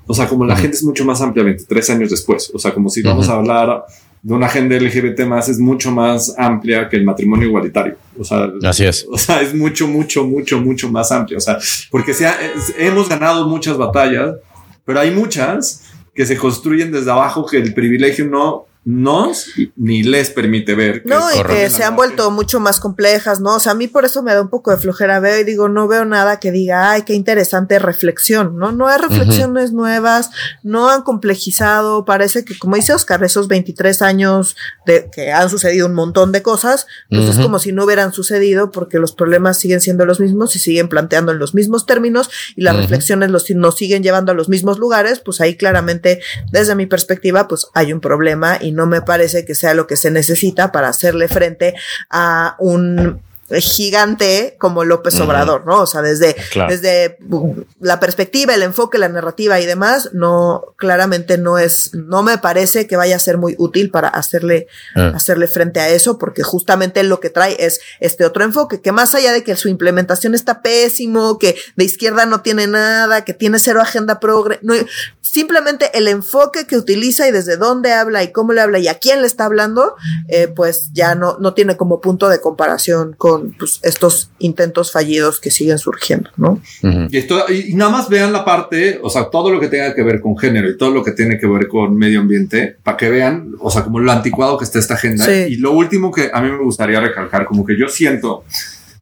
[0.08, 2.90] o sea, como la gente es mucho más amplia 23 años después, o sea, como
[2.90, 3.84] si vamos a hablar
[4.22, 8.50] de una agenda LGBT más, es mucho más amplia que el matrimonio igualitario, o sea,
[8.64, 11.58] así es, o sea, es mucho, mucho, mucho, mucho más amplio, o sea,
[11.92, 12.14] porque
[12.78, 14.36] hemos ganado muchas batallas,
[14.86, 15.84] pero hay muchas
[16.20, 21.04] que se construyen desde abajo, que el privilegio no nos ni les permite ver.
[21.06, 23.56] No, y que se han vuelto mucho más complejas, ¿no?
[23.56, 25.20] O sea, a mí por eso me da un poco de flojera.
[25.20, 28.72] Veo y digo, no veo nada que diga, ay, qué interesante reflexión, ¿no?
[28.72, 30.32] No hay reflexiones nuevas,
[30.64, 32.06] no han complejizado.
[32.06, 34.56] Parece que, como dice Oscar, esos 23 años
[34.86, 38.72] de que han sucedido un montón de cosas, pues es como si no hubieran sucedido
[38.72, 42.62] porque los problemas siguen siendo los mismos y siguen planteando en los mismos términos y
[42.62, 46.22] las reflexiones los, nos siguen llevando a los mismos lugares, pues ahí claramente,
[46.52, 49.96] desde mi perspectiva, pues hay un problema y no me parece que sea lo que
[49.96, 51.76] se necesita para hacerle frente
[52.10, 53.22] a un
[53.60, 55.20] gigante como López.
[55.20, 55.82] Obrador, ¿no?
[55.82, 56.72] O sea, desde, Claro.
[56.72, 62.24] desde uh, la perspectiva, el enfoque, la narrativa y demás, no, claramente no es, no
[62.24, 65.14] me parece que vaya a ser muy útil para hacerle, Ah.
[65.16, 69.14] hacerle frente a eso, porque justamente lo que trae es este otro enfoque, que más
[69.16, 73.60] allá de que su implementación está pésimo, que de izquierda no tiene nada, que tiene
[73.60, 74.74] cero agenda progre, no,
[75.22, 78.96] simplemente el enfoque que utiliza y desde dónde habla y cómo le habla y a
[78.98, 79.96] quién le está hablando,
[80.28, 85.40] eh, pues ya no, no tiene como punto de comparación con pues, estos intentos fallidos
[85.40, 86.62] que siguen surgiendo, ¿no?
[86.84, 87.08] Ujú.
[87.10, 89.94] Y, esto, y, y nada más vean la parte, o sea, todo lo que tenga
[89.94, 92.98] que ver con género y todo lo que tiene que ver con medio ambiente, para
[92.98, 95.26] que vean, o sea, como lo anticuado que está esta agenda.
[95.26, 95.32] Sí.
[95.50, 98.44] Y lo último que a mí me gustaría recalcar, como que yo siento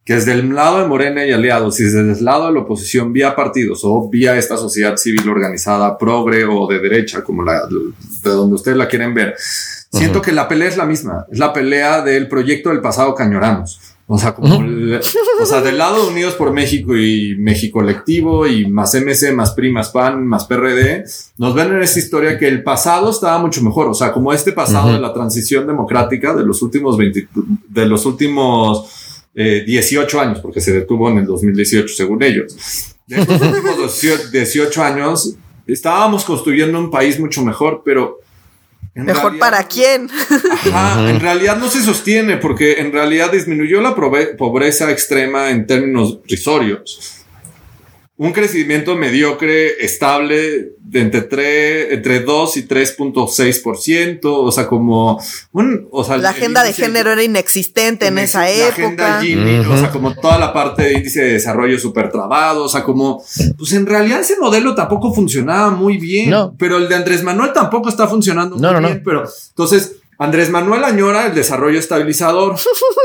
[0.07, 3.11] que desde el lado de Morena y aliados y desde el lado de la oposición
[3.11, 8.29] vía partidos o vía esta sociedad civil organizada progre o de derecha, como la de
[8.29, 10.25] donde ustedes la quieren ver, siento Ujú.
[10.27, 13.81] que la pelea es la misma, es la pelea del proyecto del pasado Cañoranos.
[14.09, 15.01] O sea, como el-
[15.41, 19.71] o sea, del lado Unidos por México y México Colectivo y más MC, más PRI,
[19.71, 21.03] más PAN, más PRD,
[21.37, 23.87] nos ven en esta historia que el pasado estaba mucho mejor.
[23.89, 24.95] O sea, como este pasado Ujú.
[24.95, 27.27] de la transición democrática de los últimos 20,
[27.67, 28.89] de los últimos
[29.35, 32.55] eh, 18 años, porque se detuvo en el 2018, según ellos.
[33.07, 34.01] De estos últimos
[34.31, 35.35] 18 años,
[35.67, 38.19] estábamos construyendo un país mucho mejor, pero
[38.97, 40.09] en Mejor realidad- para quién.
[40.73, 45.65] Ajá, en realidad no se sostiene porque en realidad disminuyó la prove- pobreza extrema en
[45.67, 47.13] términos risorios.
[48.19, 55.87] Un crecimiento mediocre, estable, de entre, 3, entre 2 y 3.6%, o sea, como un...
[55.91, 58.87] O sea, La agenda de género era inexistente en la esa agenda
[59.17, 59.21] época.
[59.21, 59.71] Gini, Ujú.
[59.73, 63.23] o sea, como toda la parte de índice de desarrollo súper trabado, o sea, como,
[63.57, 66.55] pues en realidad ese modelo tampoco funcionaba muy bien, No.
[66.57, 68.87] pero el de Andrés Manuel tampoco está funcionando No, muy no, no.
[68.87, 72.55] bien, pero entonces Andrés Manuel añora el desarrollo estabilizador,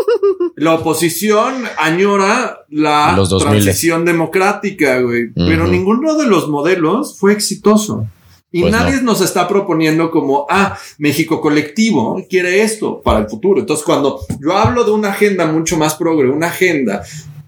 [0.57, 3.51] la oposición añora la Los 2000.
[3.63, 8.07] transición democrática, güey, pero ninguno de los modelos fue exitoso.
[8.55, 9.03] Y Pues nadie no.
[9.13, 13.61] nos está proponiendo como, ah, México colectivo quiere esto para el futuro.
[13.61, 17.03] Entonces, cuando yo hablo de una agenda mucho más progre, una agenda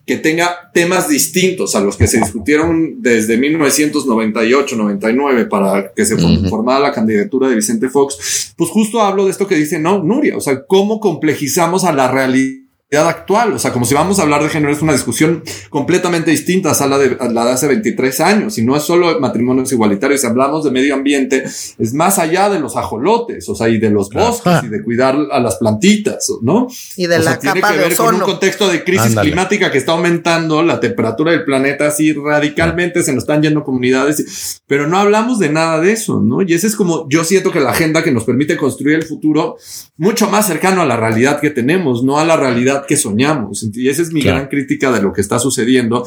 [0.06, 6.80] que tenga temas distintos a los que se discutieron desde 1998-99 para que se formara
[6.80, 10.40] la candidatura de Vicente Fox, pues justo hablo de esto que dice, no, Nuria, o
[10.40, 12.63] sea, cómo complejizamos a la realidad
[12.98, 16.72] actual, o sea, como si vamos a hablar de género, es una discusión completamente distinta
[16.72, 20.20] a la de, a la de hace 23 años, y no es solo matrimonios igualitarios,
[20.20, 23.90] si hablamos de medio ambiente, es más allá de los ajolotes, o sea, y de
[23.90, 26.68] los bosques, y de cuidar a las plantitas, ¿no?
[26.96, 28.26] Y de O sea, la tiene capa que de ver con un ozono.
[28.26, 29.30] contexto de crisis Ándale.
[29.30, 34.60] climática que está aumentando la temperatura del planeta así radicalmente, se nos están yendo comunidades,
[34.66, 36.42] pero no hablamos de nada de eso, ¿no?
[36.42, 39.56] Y ese es como yo siento que la agenda que nos permite construir el futuro
[39.96, 43.66] mucho más cercano a la realidad que tenemos, no a la realidad que soñamos.
[43.74, 44.38] Y esa es mi Claro.
[44.38, 46.06] gran crítica de lo que está sucediendo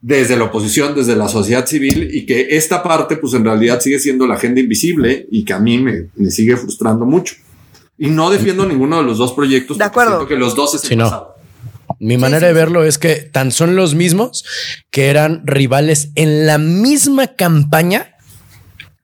[0.00, 3.98] desde la oposición, desde la sociedad civil y que esta parte pues en realidad sigue
[3.98, 7.34] siendo la agenda invisible y que a mí me, me sigue frustrando mucho.
[7.98, 9.76] Y no defiendo ninguno de los dos proyectos.
[9.76, 10.12] De acuerdo.
[10.12, 11.28] siento que los dos es el Sí, no.
[11.98, 14.44] Mi manera de verlo es que tan son los mismos
[14.90, 18.14] que eran rivales en la misma campaña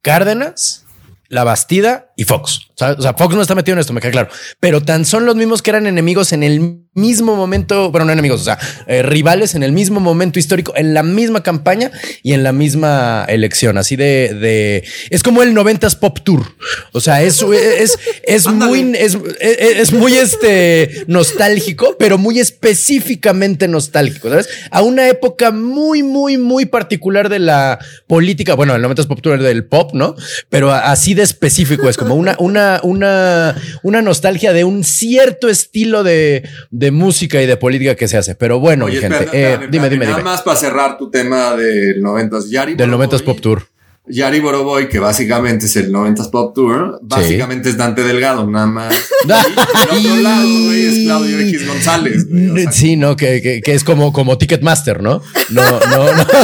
[0.03, 0.85] Cárdenas,
[1.29, 2.61] La Bastida y Fox.
[2.81, 4.29] O sea, Fox no está metido en esto, me queda claro.
[4.61, 8.41] Pero tan son los mismos que eran enemigos en el mismo momento, bueno, no enemigos,
[8.41, 11.91] o sea, eh, rivales en el mismo momento histórico, en la misma campaña
[12.23, 13.79] y en la misma elección.
[13.79, 16.55] Así de, de es como el 90s Pop Tour.
[16.93, 23.67] O sea, es, es, es muy, es, es, es muy este nostálgico, pero muy específicamente
[23.67, 24.49] nostálgico, ¿sabes?
[24.71, 28.55] A una época muy, muy, muy particular de la política.
[28.55, 30.15] Bueno, el 90s Pop Tour del pop, ¿no?
[30.49, 36.03] Pero así de específico es como una, una, una, una nostalgia de un cierto estilo
[36.03, 38.35] de, de música y de política que se hace.
[38.35, 40.31] Pero bueno, Oye, mi gente, espérate, eh, dime, espérame, dime, Nada dime.
[40.31, 42.49] más para cerrar tu tema del 90s.
[42.51, 43.67] Yari Del 90s Boroboy- Pop Tour.
[44.07, 48.95] Yari Boroboy, que básicamente es el 90s Pop Tour, básicamente es Dante Delgado, nada más.
[49.27, 52.29] y el otro lado, güey, es Claudio X González.
[52.29, 55.23] güey, o sea, sí, no, que, que, que es como, como Ticketmaster, ¿no?
[55.51, 56.27] No, no, no.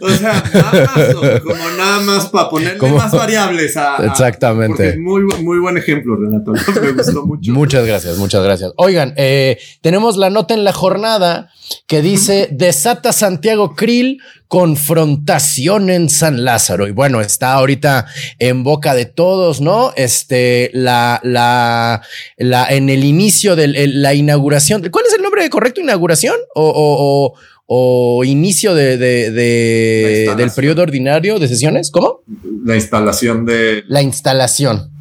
[0.00, 3.96] O sea, nada más, o como nada más para ponerle Como- más variables a.
[4.00, 4.72] a- Exactamente.
[4.74, 6.52] porque es muy, muy buen ejemplo, Renato.
[6.80, 7.52] Me gustó mucho.
[7.52, 8.72] Muchas gracias, muchas gracias.
[8.76, 11.50] Oigan, eh, tenemos la nota en la jornada
[11.86, 14.20] que dice desata Santiago Krill
[14.52, 16.86] confrontación en San Lázaro.
[16.86, 18.04] Y bueno, está ahorita
[18.38, 19.94] en boca de todos, ¿no?
[19.96, 22.02] Este, la, la,
[22.36, 24.86] la, en el inicio de la inauguración.
[24.90, 25.80] ¿Cuál es el nombre correcto?
[25.80, 26.36] ¿Inauguración?
[26.54, 31.90] ¿O, o, o, o inicio de, de, de del periodo ordinario de sesiones?
[31.90, 32.20] ¿Cómo?
[32.66, 33.84] La instalación de.
[33.88, 34.91] La instalación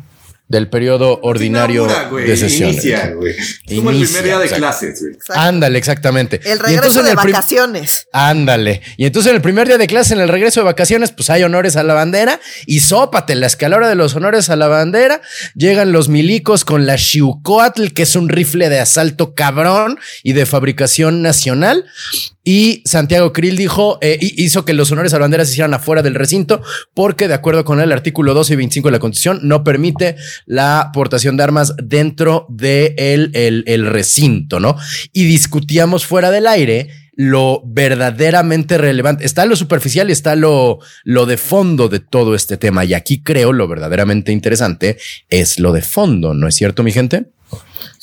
[0.51, 2.75] del periodo ordinario Inaugura, de sesiones.
[2.83, 3.33] Inicia, güey.
[3.37, 4.61] Es como el Inicia, primer día de exacto.
[4.61, 5.15] clases, güey.
[5.29, 6.41] Ándale, exactamente.
[6.43, 8.07] El Y regreso en de el vacaciones.
[8.11, 8.81] Ándale.
[8.97, 11.43] Y entonces en el primer día de clase, en el regreso de vacaciones, pues hay
[11.43, 15.21] honores a la bandera y sópate, la escalera de los honores a la bandera.
[15.55, 20.45] Llegan los milicos con la Xiucoatl, que es un rifle de asalto cabrón y de
[20.45, 21.85] fabricación nacional.
[22.43, 25.73] Y Santiago Krill dijo, eh, hi- hizo que los honores a la bandera se hicieran
[25.73, 26.61] afuera del recinto,
[26.93, 30.15] porque de acuerdo con el artículo 12 y 25 de la Constitución, no permite
[30.45, 34.75] la portación de armas dentro de el, el, el recinto, ¿no?
[35.13, 39.25] Y discutíamos fuera del aire lo verdaderamente relevante.
[39.25, 42.85] Está lo superficial y está lo, lo de fondo de todo este tema.
[42.85, 44.97] Y aquí creo lo verdaderamente interesante
[45.29, 47.25] es lo de fondo, ¿no es cierto, mi gente?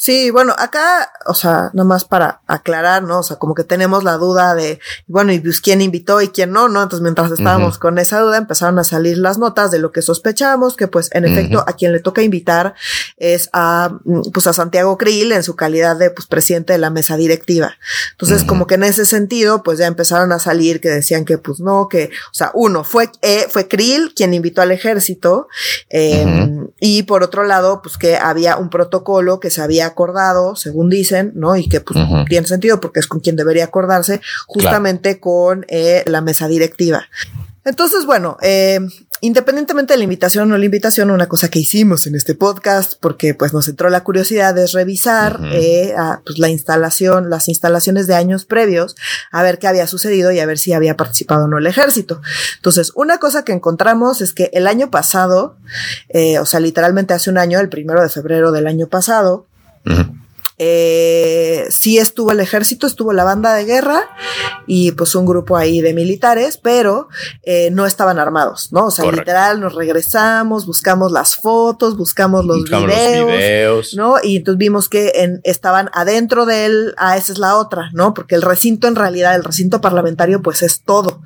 [0.01, 3.19] Sí, bueno, acá, o sea, nomás para aclarar, ¿no?
[3.19, 4.79] O sea, como que tenemos la duda de,
[5.09, 6.85] bueno, y pues quién invitó y quién no, ¿no?
[6.85, 10.77] Entonces, mientras estábamos con esa duda, empezaron a salir las notas de lo que sospechamos,
[10.77, 12.75] que pues, en efecto, a quien le toca invitar
[13.17, 16.91] es a, mm, pues, a Santiago Krill en su calidad de, pues, presidente de la
[16.91, 17.75] mesa directiva.
[18.13, 21.59] Entonces, como que en ese sentido, pues ya empezaron a salir que decían que, pues,
[21.59, 25.49] no, que, o sea, uno, fue, eh, fue Krill quien invitó al ejército,
[25.91, 26.73] eh, Ujú.
[26.79, 31.32] y por otro lado, pues que había un protocolo que se había acordado, según dicen,
[31.34, 31.57] ¿no?
[31.57, 36.20] Y que pues tiene sentido porque es con quien debería acordarse, justamente con eh, la
[36.20, 37.07] mesa directiva.
[37.64, 38.80] Entonces, bueno, eh,
[39.20, 42.95] independientemente de la invitación o no la invitación, una cosa que hicimos en este podcast,
[43.01, 48.07] porque pues nos entró la curiosidad, es revisar eh, a, pues, la instalación, las instalaciones
[48.07, 48.97] de años previos,
[49.30, 52.20] a ver qué había sucedido y a ver si había participado o no el ejército.
[52.57, 55.57] Entonces, una cosa que encontramos es que el año pasado,
[56.09, 59.47] eh, o sea, literalmente hace un año, el primero de febrero del año pasado,
[60.61, 64.09] Eh, sí estuvo el ejército, estuvo la banda de guerra
[64.66, 67.09] y pues un grupo ahí de militares, pero
[67.45, 68.86] eh, no estaban armados, ¿no?
[68.86, 69.22] O sea, Correcto.
[69.22, 73.20] literal nos regresamos, buscamos las fotos, buscamos los Buscamos videos.
[73.28, 73.95] los videos.
[73.95, 74.16] ¿no?
[74.20, 78.12] Y entonces vimos que en, estaban adentro de él, ah, esa es la otra, ¿no?
[78.12, 81.22] Porque el recinto en realidad, el recinto parlamentario, pues es todo.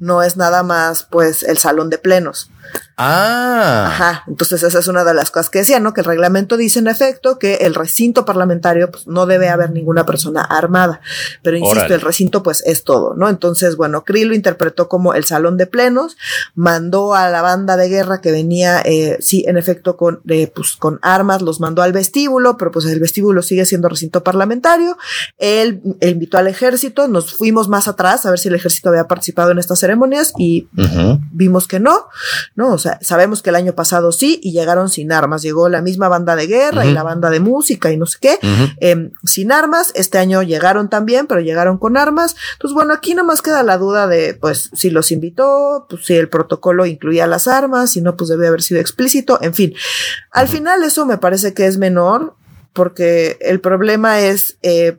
[0.00, 2.50] No es nada más, pues, el salón de plenos.
[2.96, 4.24] Ah, Ajá.
[4.28, 5.92] Entonces, esa es una de las cosas que decía, ¿no?
[5.92, 10.04] Que el reglamento dice en efecto que el recinto parlamentario, pues, no debe haber ninguna
[10.04, 11.00] persona armada.
[11.42, 11.94] Pero insisto, Órale.
[11.94, 13.28] el recinto, pues, es todo, ¿no?
[13.28, 16.16] Entonces, bueno, Krill lo interpretó como el salón de plenos,
[16.54, 20.76] mandó a la banda de guerra que venía, eh, sí, en efecto, con, eh, pues,
[20.76, 24.96] con armas, los mandó al vestíbulo, pero pues el vestíbulo sigue siendo recinto parlamentario.
[25.38, 29.08] Él, él invitó al ejército, nos fuimos más atrás a ver si el ejército había
[29.08, 30.68] participado en estas ceremonias y
[31.32, 32.06] vimos que no,
[32.54, 32.72] ¿no?
[32.72, 35.42] O sea, sabemos que el año pasado sí y llegaron sin armas.
[35.42, 38.38] Llegó la misma banda de guerra y la banda de música y no sé qué,
[38.80, 39.92] em, sin armas.
[39.94, 42.36] Este año llegaron también, pero llegaron con armas.
[42.54, 46.28] Entonces, bueno, aquí nomás queda la duda de, pues, si los invitó, pues, si el
[46.28, 49.38] protocolo incluía las armas, si no, pues debe haber sido explícito.
[49.42, 49.74] En fin,
[50.30, 52.34] al final eso me parece que es menor
[52.72, 54.98] porque el problema es, eh,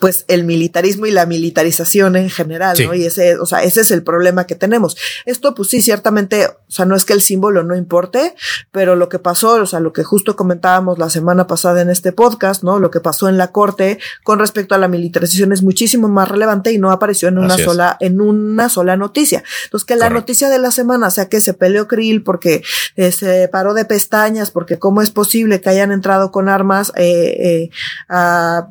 [0.00, 2.86] pues el militarismo y la militarización en general, Sí.
[2.86, 2.94] ¿no?
[2.94, 4.96] Y ese, o sea, ese es el problema que tenemos.
[5.26, 8.34] Esto, pues sí, ciertamente, o sea, no es que el símbolo no importe,
[8.70, 12.12] pero lo que pasó, o sea, lo que justo comentábamos la semana pasada en este
[12.12, 12.78] podcast, ¿no?
[12.78, 16.72] Lo que pasó en la corte con respecto a la militarización es muchísimo más relevante
[16.72, 17.66] y no apareció en una Así es.
[17.66, 19.42] sola, en una sola noticia.
[19.64, 20.20] Entonces, que la Correcto.
[20.20, 22.62] noticia de la semana sea que se peleó Krill porque
[22.96, 27.36] eh, se paró de pestañas, porque cómo es posible que hayan entrado con armas eh,
[27.38, 27.70] eh,
[28.08, 28.68] a-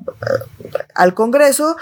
[0.96, 1.76] al Congreso.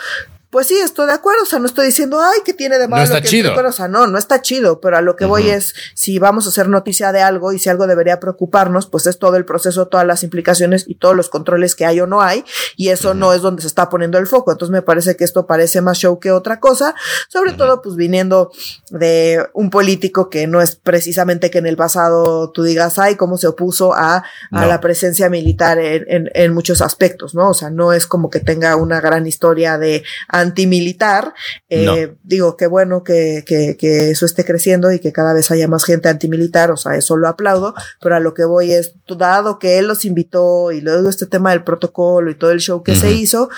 [0.56, 3.04] Pues sí, estoy de acuerdo, o sea, no estoy diciendo, ay, que tiene de malo.
[3.04, 3.54] está que chido.
[3.54, 6.50] O sea, no, no está chido, pero a lo que voy es, si vamos a
[6.50, 10.08] hacer noticia de algo y si algo debería preocuparnos, pues es todo el proceso, todas
[10.08, 12.46] las implicaciones y todos los controles que hay o no hay,
[12.78, 14.54] y eso no es donde se está poniendo el foco.
[14.54, 16.96] Entonces me parece que esto parece más show que otra cosa,
[17.28, 18.50] sobre todo pues viniendo
[18.92, 23.38] de un político que no es precisamente que en el pasado tú digas, ay, cómo
[23.38, 24.68] se opuso a, a No.
[24.68, 27.50] la presencia militar en, en, en muchos aspectos, ¿no?
[27.50, 30.06] O sea, no es como que tenga una gran historia de
[30.46, 31.34] antimilitar.
[31.70, 31.96] Eh, No.
[32.24, 35.84] Digo, qué bueno que, que, que eso esté creciendo y que cada vez haya más
[35.84, 39.78] gente antimilitar, o sea, eso lo aplaudo, pero a lo que voy es, dado que
[39.78, 43.12] él los invitó y luego este tema del protocolo y todo el show que se
[43.12, 43.50] hizo,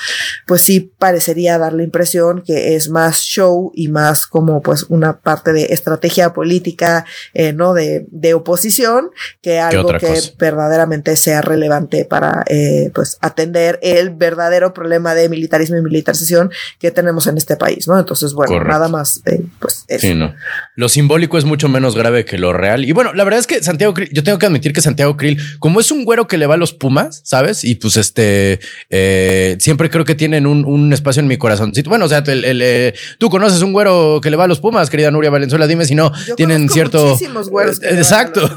[0.46, 5.20] pues sí parecería dar la impresión que es más show y más como pues una
[5.22, 7.74] parte de estrategia política, eh, ¿no?
[7.74, 9.12] De, de oposición,
[9.42, 10.32] que algo que cosa.
[10.38, 16.92] verdaderamente sea relevante para eh, pues atender el verdadero problema de militarismo y militarización que
[16.92, 17.98] tenemos en este país, ¿no?
[17.98, 18.72] Entonces, bueno, Correcto.
[18.72, 20.08] nada más, eh, pues eso.
[20.08, 20.34] Sí, no.
[20.76, 22.86] Lo simbólico es mucho menos grave que lo real.
[22.86, 25.40] Y bueno, la verdad es que Santiago Krill, yo tengo que admitir que Santiago Krill,
[25.60, 27.64] como es un güero que le va a los Pumas, ¿sabes?
[27.64, 28.60] Y pues este,
[28.92, 31.72] eh, siempre creo que tienen un, un espacio en mi corazón.
[31.86, 34.60] Bueno, o sea, el- el, eh, tú conoces un güero que le va a los
[34.60, 37.08] Pumas, querida Nuria Valenzuela, dime si no, Yo tienen cierto...
[37.08, 38.48] muchísimos güeros que Exacto.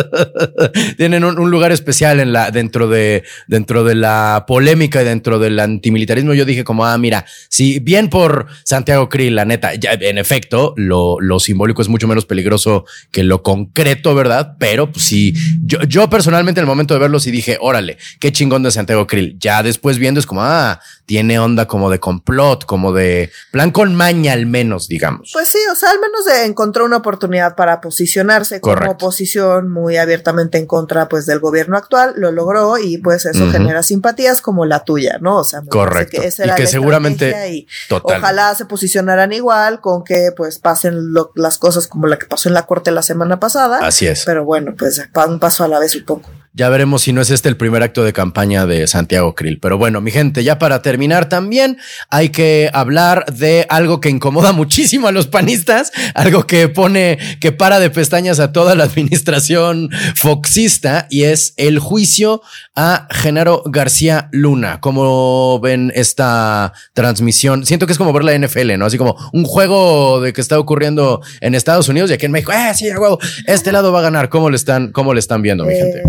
[0.96, 5.38] Tienen un, un lugar especial en la, dentro de, dentro de la polémica y dentro
[5.38, 6.34] del antimilitarismo.
[6.34, 7.09] Yo dije como, ah, mira,
[7.48, 12.08] si bien por Santiago Krill, la neta, ya, en efecto, lo, lo simbólico es mucho
[12.08, 14.56] menos peligroso que lo concreto, ¿verdad?
[14.58, 15.34] Pero pues, sí,
[15.64, 19.06] yo, yo personalmente en el momento de verlo sí dije, órale, qué chingón de Santiago
[19.06, 19.36] Krill.
[19.38, 23.94] Ya después viendo es como, ah, tiene onda como de complot, como de plan con
[23.96, 25.30] maña al menos, digamos.
[25.32, 30.58] Pues sí, o sea, al menos encontró una oportunidad para posicionarse como oposición muy abiertamente
[30.58, 34.84] en contra pues del gobierno actual, lo logró y pues eso genera simpatías como la
[34.84, 35.38] tuya, ¿no?
[35.38, 36.22] O sea, me Correcto.
[36.22, 38.18] esa Y que seguramente- estrategia y Total.
[38.18, 42.48] ojalá se posicionaran igual con que pues pasen lo- las cosas como la que pasó
[42.48, 43.78] en la corte la semana pasada.
[43.86, 44.24] Así es.
[44.24, 46.28] Pero bueno, pues un paso a la vez supongo.
[46.52, 49.60] Ya veremos si no es este el primer acto de campaña de Santiago Krill.
[49.60, 51.78] Pero bueno, mi gente, ya para terminar también
[52.08, 57.52] hay que hablar de algo que incomoda muchísimo a los panistas, algo que pone, que
[57.52, 62.42] para de pestañas a toda la administración foxista y es el juicio
[62.74, 64.80] a Genaro García Luna.
[64.80, 67.64] ¿Cómo ven esta transmisión?
[67.64, 68.86] Siento que es como ver la NFL, ¿no?
[68.86, 72.50] Así como un juego de que está ocurriendo en Estados Unidos y aquí en México,
[72.50, 74.28] eh, sí, a huevo, este lado va a ganar.
[74.28, 76.02] ¿Cómo le están, cómo le están viendo, mi gente?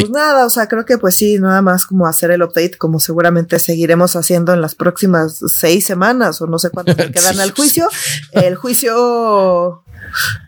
[0.00, 3.00] Pues nada, o sea, creo que pues sí, nada más como hacer el update, como
[3.00, 7.52] seguramente seguiremos haciendo en las próximas seis semanas o no sé cuánto le quedan al
[7.52, 7.88] juicio.
[8.32, 9.82] El juicio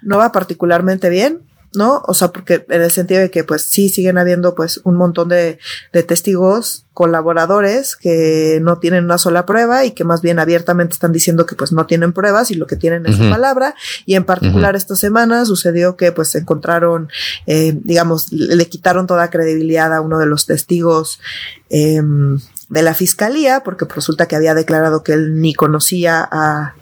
[0.03, 1.48] no va particularmente bien.
[1.75, 2.03] ¿No?
[2.07, 5.29] O sea, porque en el sentido de que pues sí siguen habiendo pues un montón
[5.29, 5.59] de,
[5.93, 11.13] de testigos colaboradores que no tienen una sola prueba y que más bien abiertamente están
[11.13, 13.31] diciendo que pues no tienen pruebas y lo que tienen es su Ujú.
[13.31, 17.09] palabra y en particular esta semana sucedió que pues encontraron
[17.47, 21.21] eh, digamos le le quitaron toda credibilidad a uno de los testigos
[21.71, 22.03] eh,
[22.69, 26.75] de la fiscalía porque resulta que había declarado que él ni conocía a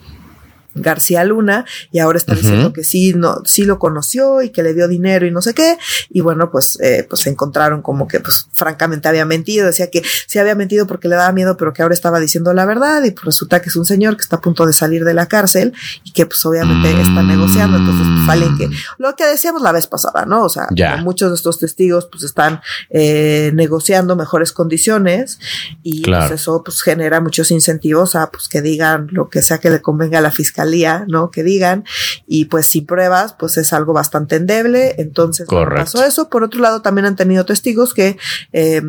[0.77, 4.74] García Luna y ahora está diciendo que sí, no, sí lo conoció y que le
[4.74, 5.79] dio dinero y no sé qué.
[6.11, 9.66] Y bueno, pues, eh, pues se encontraron como que, pues, francamente había mentido.
[9.66, 12.66] Decía que sí había mentido porque le daba miedo, pero que ahora estaba diciendo la
[12.66, 13.03] verdad.
[13.05, 15.27] Y pues resulta que es un señor que está a punto de salir de la
[15.27, 15.72] cárcel
[16.05, 17.29] y que, pues, obviamente está Mm.
[17.29, 17.77] negociando.
[17.79, 18.68] Entonces, pues, alguien que,
[18.99, 20.43] lo que decíamos la vez pasada, ¿no?
[20.45, 20.68] O sea,
[21.03, 22.61] muchos de estos testigos, pues, están
[22.91, 25.39] eh, negociando mejores condiciones
[25.83, 26.29] y Claro.
[26.29, 29.81] pues, eso, pues, genera muchos incentivos a, pues, que digan lo que sea que le
[29.83, 30.65] convenga a la fiscalía,
[31.08, 31.30] ¿no?
[31.30, 31.84] Que digan.
[32.26, 34.94] Y pues sin pruebas, pues es algo bastante endeble.
[34.98, 35.84] Entonces, Correcto.
[35.84, 36.28] pasó eso.
[36.28, 38.16] Por otro lado, también han tenido testigos que,
[38.52, 38.82] eh,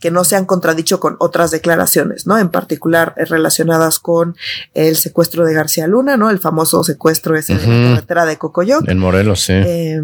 [0.00, 2.38] que no se han contradicho con otras declaraciones, ¿no?
[2.38, 4.36] En particular eh, relacionadas con
[4.74, 6.30] el secuestro de García Luna, ¿no?
[6.30, 7.70] El famoso secuestro ese de Ujú.
[7.70, 8.88] la carretera de Cocoyoc.
[8.88, 9.52] En Morelos, sí.
[9.54, 10.00] Eh,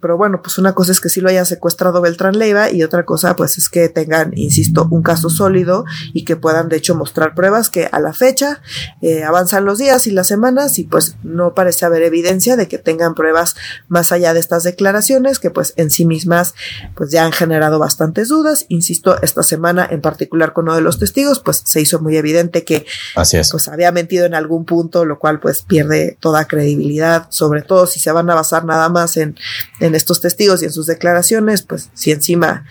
[0.00, 3.04] pero bueno, pues una cosa es que sí lo haya secuestrado Beltrán Leiva y otra
[3.04, 7.34] cosa pues es que tengan, insisto, un caso sólido y que puedan de hecho mostrar
[7.34, 8.60] pruebas que a la fecha
[9.02, 12.78] eh, avanzan los días y las semanas y pues no parece haber evidencia de que
[12.78, 13.56] tengan pruebas
[13.88, 16.54] más allá de estas declaraciones que pues en sí mismas
[16.94, 18.66] pues ya han generado bastantes dudas.
[18.68, 22.64] Insisto, esta semana en particular con uno de los testigos pues se hizo muy evidente
[22.64, 23.50] que Así es.
[23.50, 28.00] pues había mentido en algún punto, lo cual pues pierde toda credibilidad, sobre todo si
[28.00, 29.36] se van a basar nada más en,
[29.80, 32.64] en estos testigos y en sus declaraciones, pues si encima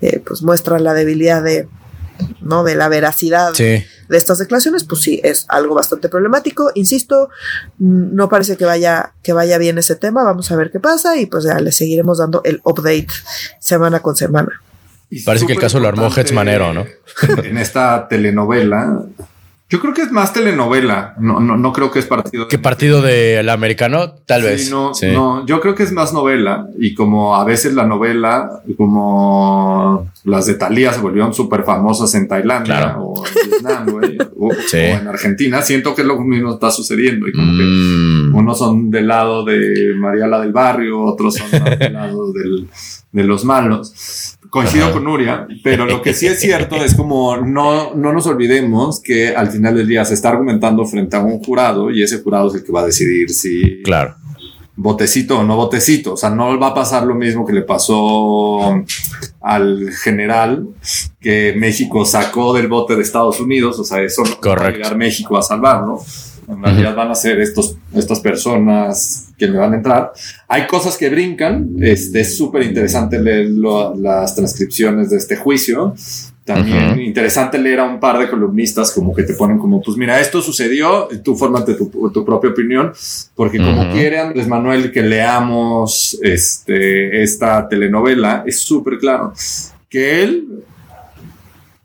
[0.00, 1.68] eh, pues muestran la debilidad de
[2.40, 3.84] no de la veracidad Sí.
[4.08, 6.70] de estas declaraciones, pues sí es algo bastante problemático.
[6.74, 7.30] Insisto,
[7.78, 10.24] mm, no parece que vaya que vaya bien ese tema.
[10.24, 13.08] Vamos a ver qué pasa y pues ya le seguiremos dando el update
[13.60, 14.60] semana con semana.
[15.12, 16.86] Y Parece que el caso lo armó Hetz Manero, ¿no?
[17.42, 19.02] En esta telenovela.
[19.70, 21.14] Yo creo que es más telenovela.
[21.20, 22.48] No, no, no creo que es partido.
[22.48, 24.10] ¿Qué partido del americano?
[24.26, 24.70] Tal Sí, vez.
[24.70, 25.06] no, Sí.
[25.12, 26.66] no, yo creo que es más novela.
[26.78, 32.26] Y como a veces la novela, como las de Thalía se volvieron súper famosas en
[32.28, 33.02] Tailandia Claro.
[33.04, 34.76] o en Vietnam, güey, o, Sí.
[34.76, 37.28] o en Argentina, siento que lo mismo está sucediendo.
[37.28, 38.34] Y como que Mm.
[38.34, 42.68] Unos son del lado de Mariala del Barrio, otros son del lado del,
[43.12, 44.36] de los malos.
[44.50, 49.00] Coincido con Nuria, pero lo que sí es cierto es como no, no nos olvidemos
[49.00, 52.48] que al final del día se está argumentando frente a un jurado y ese jurado
[52.48, 54.16] es el que va a decidir si Claro.
[54.74, 56.14] botecito o no botecito.
[56.14, 58.82] O sea, no va a pasar lo mismo que le pasó
[59.40, 60.66] al general
[61.20, 63.78] que México sacó del bote de Estados Unidos.
[63.78, 66.02] O sea, eso no va a llegar México a salvarlo.
[66.48, 70.12] En realidad van a ser estos, estas personas que le van a entrar.
[70.46, 71.70] Hay cosas que brincan.
[71.80, 75.94] Este es súper interesante leer lo- las transcripciones de este juicio.
[76.44, 80.18] También interesante leer a un par de columnistas como que te ponen como, pues mira,
[80.20, 82.92] esto sucedió, tú fórmate tu, tu propia opinión,
[83.36, 89.32] porque como quiere Andrés Manuel que leamos este, esta telenovela, es súper claro
[89.88, 90.64] que él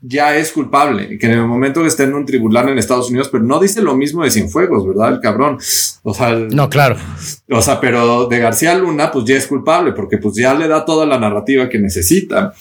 [0.08, 3.30] ya es culpable que en el momento que está en un tribunal en Estados Unidos,
[3.32, 5.14] pero no dice lo mismo de Cienfuegos, ¿verdad?
[5.14, 5.58] El cabrón.
[6.04, 6.98] O sea, el- No, claro.
[7.50, 10.86] o sea, pero de García Luna, pues ya es culpable, porque pues ya le da
[10.86, 12.54] toda la narrativa que necesita.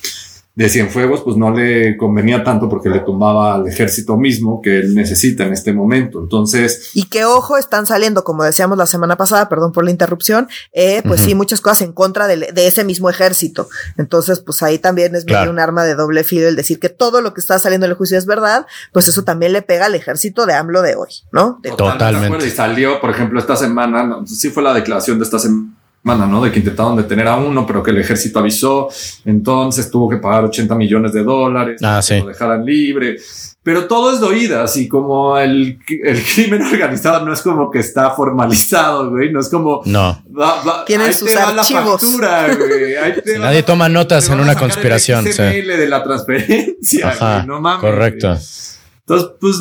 [0.57, 4.95] De Cienfuegos, pues no le convenía tanto porque le tumbaba al ejército mismo que él
[4.95, 6.21] necesita en este momento.
[6.21, 10.47] Entonces, Y que ojo, están saliendo, como decíamos la semana pasada, perdón por la interrupción,
[10.73, 13.69] eh, pues sí, muchas cosas en contra del- de, ese mismo ejército.
[13.99, 15.51] Entonces, pues ahí también es medio Claro.
[15.51, 17.97] un arma de doble filo el decir que todo lo que está saliendo en el
[17.99, 21.59] juicio es verdad, pues eso también le pega al ejército de AMLO de hoy, ¿no?
[21.65, 22.39] De- Totalmente.
[22.39, 22.47] de.
[22.47, 25.73] Y salió, por ejemplo, esta semana, no, sí fue la declaración de esta semana,
[26.05, 26.43] ¿no?
[26.45, 28.89] De que intentaron detener a uno, pero que el ejército avisó.
[29.25, 31.81] Entonces tuvo que pagar 80 millones de dólares.
[31.83, 32.15] Ah, para sí.
[32.15, 33.17] que Lo dejaran libre.
[33.63, 37.79] Pero todo es de oídas y como el, el crimen organizado no es como que
[37.79, 39.33] está formalizado, güey.
[39.33, 40.23] No es como No.
[40.39, 42.01] Va, va, Tienen ahí sus te va la archivos.
[42.03, 42.95] factura, güey.
[42.97, 45.25] Ahí te va- Nadie toma notas en una el conspiración.
[45.25, 45.33] sí.
[45.33, 47.35] XML de la transferencia, Ajá.
[47.37, 47.81] güey, no mames.
[47.81, 48.29] Correcto.
[48.29, 48.41] güey.
[49.07, 49.61] Entonces, pues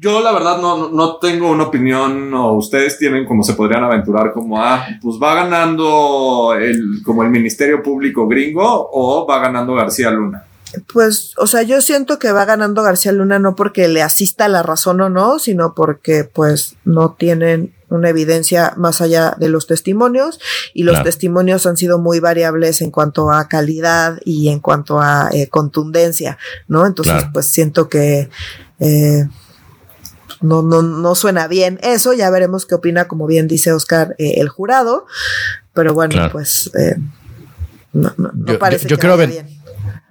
[0.00, 4.32] yo la verdad no, no tengo una opinión o ustedes tienen como se podrían aventurar
[4.32, 10.10] como, ah, pues va ganando el, como el Ministerio Público gringo o va ganando García
[10.10, 10.44] Luna.
[10.92, 14.64] Pues, o sea, yo siento que va ganando García Luna no porque le asista la
[14.64, 20.40] razón o no, sino porque pues no tienen una evidencia más allá de los testimonios
[20.74, 21.04] y los Claro.
[21.04, 26.36] testimonios han sido muy variables en cuanto a calidad y en cuanto a eh, contundencia,
[26.68, 26.84] ¿no?
[26.86, 27.30] Entonces, Claro.
[27.32, 28.28] pues siento que
[28.80, 29.26] eh,
[30.40, 34.34] no, no, no suena bien eso, ya veremos qué opina, como bien dice Oscar, eh,
[34.38, 35.06] el jurado,
[35.72, 36.32] pero bueno, Claro.
[36.32, 36.96] pues eh,
[37.92, 39.53] no, no- no Yo- parece yo- yo que quiero vaya ver- bien.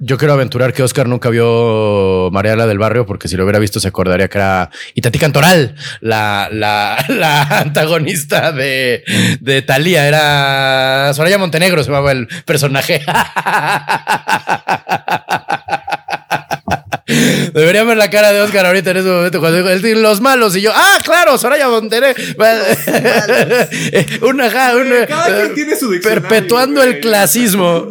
[0.05, 3.79] Yo quiero aventurar que Oscar nunca vio Mariela del Barrio, porque si lo hubiera visto
[3.79, 9.05] se acordaría que era Itatí Cantoral, la, la, la antagonista de,
[9.39, 10.05] de Talía.
[10.05, 13.01] Era Soraya Montenegro, se llamaba el personaje.
[17.53, 20.21] Debería ver la cara de Oscar ahorita en ese momento cuando dijo, "Él dice, los
[20.21, 22.21] malos y yo, ah, claro, Soraya Montenegro.
[24.27, 27.87] una, ajá, una- Cada quien tiene su perpetuando el clasismo.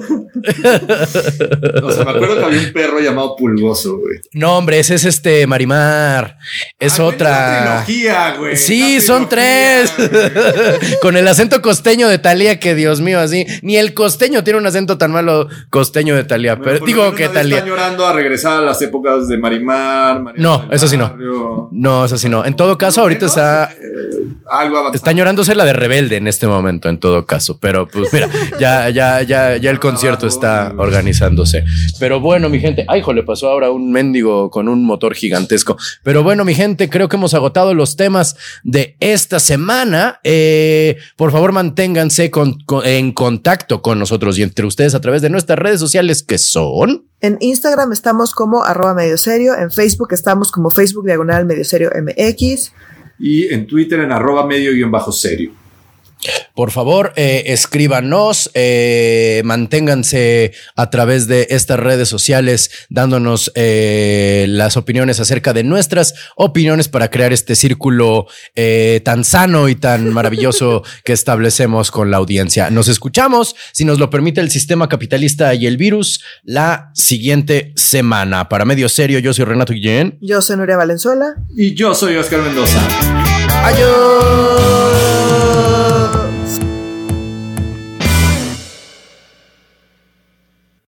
[1.82, 4.18] O sea, me acuerdo que había un perro llamado Pulgoso, güey.
[4.32, 6.38] No, hombre, ese es este Marimar.
[6.78, 7.84] Es otra.
[7.86, 8.56] trilogía, güey.
[8.56, 9.92] Sí, son tres.
[9.96, 10.10] güey.
[11.00, 13.46] Con el acento costeño de Talía, que Dios mío, así.
[13.62, 16.56] Ni el costeño tiene un acento tan malo costeño de Talía.
[16.56, 17.58] Bueno, Pero digo que Talía.
[17.58, 19.51] Está llorando a regresar a las épocas de Marimar.
[20.36, 21.68] No, eso sí no.
[21.72, 22.44] No, eso sí no.
[22.44, 23.72] En todo caso, ahorita está.
[23.72, 24.92] eh, algo.
[24.92, 27.58] Está llorándose la de rebelde en este momento, en todo caso.
[27.60, 28.28] Pero pues mira,
[28.58, 31.64] ya, ya, ya, ya el concierto está organizándose.
[31.98, 35.76] Pero bueno, mi gente, ay, le pasó ahora un mendigo con un motor gigantesco.
[36.02, 40.20] Pero bueno, mi gente, creo que hemos agotado los temas de esta semana.
[40.24, 45.20] Eh, por favor, manténganse con- con- en contacto con nosotros y entre ustedes a través
[45.22, 47.06] de nuestras redes sociales que son.
[47.20, 51.90] En Instagram estamos como arroba medio serio, en Facebook estamos como Facebook diagonal medio serio
[51.94, 52.72] MX.
[53.18, 55.52] Y en Twitter en arroba medio guion bajo serio.
[56.54, 64.76] Por favor, eh, escríbanos, eh, manténganse a través de estas redes sociales dándonos eh, las
[64.76, 70.82] opiniones acerca de nuestras opiniones para crear este círculo eh, tan sano y tan maravilloso
[71.04, 72.70] que establecemos con la audiencia.
[72.70, 78.48] Nos escuchamos, si nos lo permite el sistema capitalista y el virus, la siguiente semana.
[78.48, 80.18] Para medio serio, yo soy Renato Guillén.
[80.20, 81.34] Yo soy Nuria Valenzuela.
[81.56, 82.80] Y yo soy Oscar Mendoza.
[83.64, 85.11] Adiós.